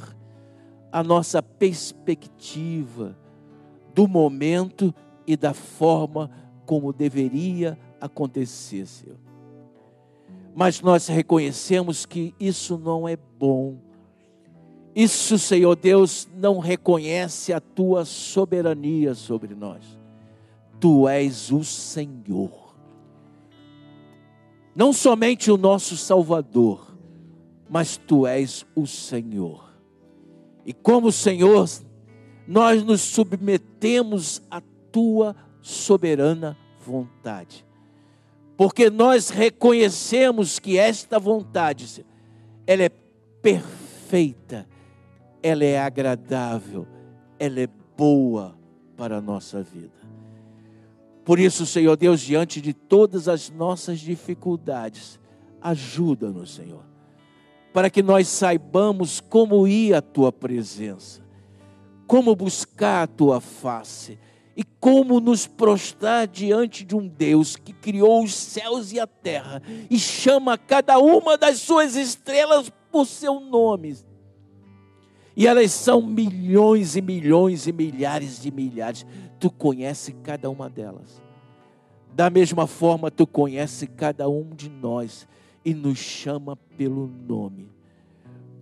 a 0.92 1.04
nossa 1.04 1.42
perspectiva 1.42 3.18
do 3.94 4.08
momento 4.08 4.94
e 5.26 5.36
da 5.36 5.54
forma 5.54 6.30
como 6.66 6.92
deveria 6.92 7.78
acontecer, 8.00 8.86
Senhor 8.86 9.27
mas 10.58 10.82
nós 10.82 11.06
reconhecemos 11.06 12.04
que 12.04 12.34
isso 12.40 12.80
não 12.80 13.08
é 13.08 13.16
bom. 13.16 13.78
Isso, 14.96 15.38
Senhor 15.38 15.76
Deus, 15.76 16.28
não 16.36 16.58
reconhece 16.58 17.54
a 17.54 17.60
tua 17.60 18.04
soberania 18.06 19.14
sobre 19.14 19.54
nós. 19.54 19.84
Tu 20.80 21.08
és 21.08 21.52
o 21.52 21.64
Senhor. 21.64 22.76
Não 24.76 24.92
somente 24.92 25.52
o 25.52 25.58
nosso 25.58 25.96
Salvador, 25.96 26.98
mas 27.70 27.96
tu 27.96 28.26
és 28.26 28.66
o 28.76 28.88
Senhor. 28.88 29.72
E 30.66 30.74
como 30.74 31.12
Senhor, 31.12 31.70
nós 32.48 32.84
nos 32.84 33.02
submetemos 33.02 34.42
à 34.50 34.60
tua 34.92 35.36
soberana 35.62 36.58
vontade 36.84 37.68
porque 38.58 38.90
nós 38.90 39.30
reconhecemos 39.30 40.58
que 40.58 40.80
esta 40.80 41.20
vontade, 41.20 42.04
ela 42.66 42.84
é 42.84 42.90
perfeita, 42.90 44.68
ela 45.44 45.64
é 45.64 45.80
agradável, 45.80 46.88
ela 47.38 47.60
é 47.60 47.70
boa 47.96 48.58
para 48.98 49.18
a 49.18 49.22
nossa 49.22 49.62
vida. 49.62 49.96
Por 51.24 51.40
isso, 51.40 51.68
Senhor 51.68 51.96
Deus, 51.96 52.20
diante 52.20 52.60
de 52.60 52.74
todas 52.74 53.28
as 53.28 53.52
nossas 53.52 54.00
dificuldades, 54.00 55.20
ajuda-nos, 55.62 56.56
Senhor, 56.56 56.84
para 57.72 57.92
que 57.92 58.02
nós 58.02 58.28
saibamos 58.28 59.20
como 59.20 59.68
ir 59.68 59.94
à 59.94 60.02
tua 60.02 60.32
presença, 60.32 61.22
como 62.08 62.36
buscar 62.36 63.04
a 63.04 63.08
tua 63.08 63.40
face 63.40 64.18
e 64.58 64.64
como 64.64 65.20
nos 65.20 65.46
prostrar 65.46 66.28
diante 66.28 66.84
de 66.84 66.96
um 66.96 67.08
Deus 67.08 67.56
que 67.56 67.72
criou 67.72 68.24
os 68.24 68.34
céus 68.34 68.92
e 68.92 69.00
a 69.00 69.06
terra 69.06 69.62
e 69.88 70.00
chama 70.00 70.58
cada 70.58 70.98
uma 70.98 71.38
das 71.38 71.60
suas 71.60 71.96
estrelas 71.96 72.72
por 72.92 73.06
seu 73.06 73.40
nome. 73.40 73.96
E 75.36 75.46
elas 75.46 75.72
são 75.72 76.02
milhões 76.02 76.96
e 76.96 77.02
milhões 77.04 77.68
e 77.68 77.72
milhares 77.72 78.42
de 78.42 78.50
milhares. 78.52 79.06
Tu 79.40 79.52
conhece 79.52 80.12
cada 80.24 80.50
uma 80.50 80.68
delas. 80.68 81.22
Da 82.16 82.32
mesma 82.32 82.66
forma, 82.66 83.12
tu 83.12 83.28
conhece 83.28 83.86
cada 83.86 84.28
um 84.28 84.50
de 84.56 84.72
nós 84.72 85.28
e 85.64 85.72
nos 85.72 86.00
chama 86.00 86.56
pelo 86.76 87.06
nome. 87.06 87.70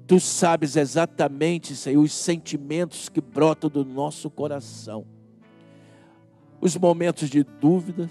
Tu 0.06 0.20
sabes 0.20 0.76
exatamente, 0.76 1.74
Senhor, 1.74 2.04
os 2.04 2.12
sentimentos 2.12 3.08
que 3.08 3.22
brotam 3.22 3.70
do 3.70 3.86
nosso 3.86 4.30
coração. 4.30 5.15
Os 6.66 6.76
momentos 6.76 7.30
de 7.30 7.44
dúvidas, 7.44 8.10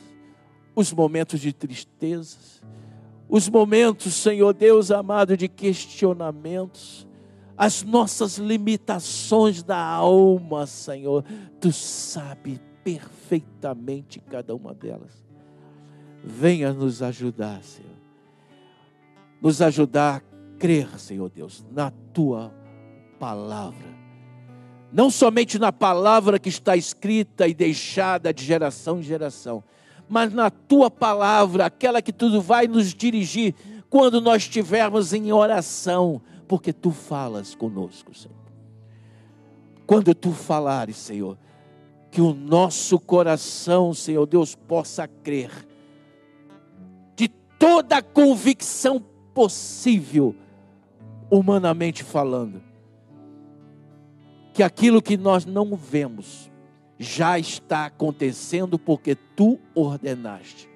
os 0.76 0.92
momentos 0.92 1.40
de 1.40 1.52
tristezas, 1.52 2.62
os 3.28 3.48
momentos, 3.48 4.14
Senhor 4.14 4.55
Deus 4.55 4.92
amado, 4.92 5.36
de 5.36 5.48
questionamentos, 5.48 7.05
as 7.57 7.82
nossas 7.82 8.38
limitações 8.38 9.61
da 9.61 9.76
alma, 9.76 10.68
Senhor, 10.68 11.24
tu 11.61 11.72
sabe 11.72 12.61
perfeitamente 12.84 14.20
cada 14.20 14.55
uma 14.55 14.72
delas. 14.72 15.26
Venha 16.22 16.72
nos 16.72 17.02
ajudar, 17.02 17.61
Senhor. 17.64 17.90
Nos 19.42 19.61
ajudar 19.61 20.18
a 20.18 20.59
crer, 20.61 20.96
Senhor 21.00 21.28
Deus, 21.28 21.66
na 21.72 21.90
tua 21.90 22.55
palavra. 23.18 24.03
Não 24.95 25.11
somente 25.11 25.59
na 25.59 25.72
palavra 25.72 26.38
que 26.38 26.49
está 26.49 26.76
escrita 26.76 27.49
e 27.49 27.53
deixada 27.53 28.32
de 28.32 28.45
geração 28.45 29.01
em 29.01 29.03
geração, 29.03 29.64
mas 30.09 30.32
na 30.32 30.51
tua 30.51 30.88
palavra, 30.88 31.66
aquela 31.66 32.01
que 32.01 32.12
tudo 32.12 32.40
vai 32.40 32.68
nos 32.68 32.95
dirigir 32.95 33.57
quando 33.90 34.20
nós 34.20 34.42
estivermos 34.42 35.12
em 35.12 35.32
oração, 35.32 36.22
porque 36.47 36.72
tu 36.72 36.92
falas 36.92 37.57
conosco, 37.57 38.16
Senhor. 38.16 38.36
Quando 39.84 40.14
tu 40.14 40.30
falares, 40.30 40.97
Senhor, 40.97 41.36
que 42.09 42.20
o 42.20 42.32
nosso 42.32 43.01
coração, 43.01 43.92
Senhor 43.92 44.24
Deus, 44.26 44.55
possa 44.55 45.09
crer 45.09 45.51
de 47.16 47.26
toda 47.59 47.97
a 47.97 48.03
convicção 48.03 49.05
possível, 49.34 50.36
humanamente 51.28 52.05
falando, 52.05 52.62
que 54.55 54.62
aquilo 54.62 55.02
que 55.02 55.16
nós 55.16 55.44
não 55.44 55.74
vemos, 55.74 56.48
já 56.96 57.36
está 57.36 57.86
acontecendo 57.86 58.78
porque 58.78 59.16
tu 59.16 59.59
ordenaste. 59.74 60.70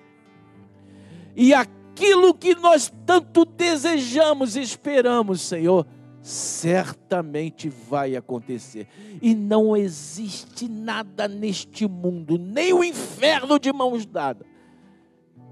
E 1.37 1.55
aquilo 1.55 2.35
que 2.35 2.57
nós 2.57 2.93
tanto 3.07 3.45
desejamos 3.45 4.57
e 4.57 4.61
esperamos, 4.61 5.41
Senhor, 5.43 5.87
certamente 6.21 7.69
vai 7.69 8.17
acontecer. 8.17 8.89
E 9.23 9.33
não 9.33 9.77
existe 9.77 10.69
nada 10.69 11.29
neste 11.29 11.87
mundo, 11.87 12.37
nem 12.37 12.73
o 12.73 12.83
inferno 12.83 13.61
de 13.61 13.73
mãos 13.73 14.05
dadas, 14.05 14.47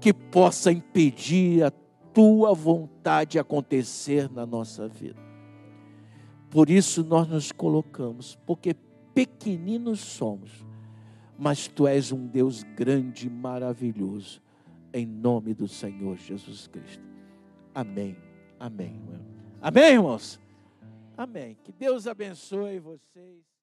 que 0.01 0.13
possa 0.13 0.69
impedir 0.69 1.63
a 1.63 1.71
tua 2.13 2.53
vontade 2.53 3.39
acontecer 3.39 4.29
na 4.29 4.45
nossa 4.45 4.85
vida. 4.85 5.26
Por 6.49 6.69
isso 6.69 7.03
nós 7.03 7.27
nos 7.27 7.51
colocamos, 7.51 8.37
porque 8.45 8.75
pequeninos 9.13 9.99
somos, 9.99 10.65
mas 11.37 11.67
tu 11.67 11.87
és 11.87 12.11
um 12.11 12.25
Deus 12.25 12.63
grande 12.63 13.27
e 13.27 13.29
maravilhoso, 13.29 14.41
em 14.93 15.05
nome 15.05 15.53
do 15.53 15.67
Senhor 15.67 16.17
Jesus 16.17 16.67
Cristo. 16.67 17.03
Amém. 17.73 18.15
Amém. 18.59 18.99
Amém, 19.61 19.93
irmãos? 19.93 20.39
Amém. 21.17 21.57
Que 21.63 21.71
Deus 21.71 22.07
abençoe 22.07 22.79
vocês. 22.79 23.56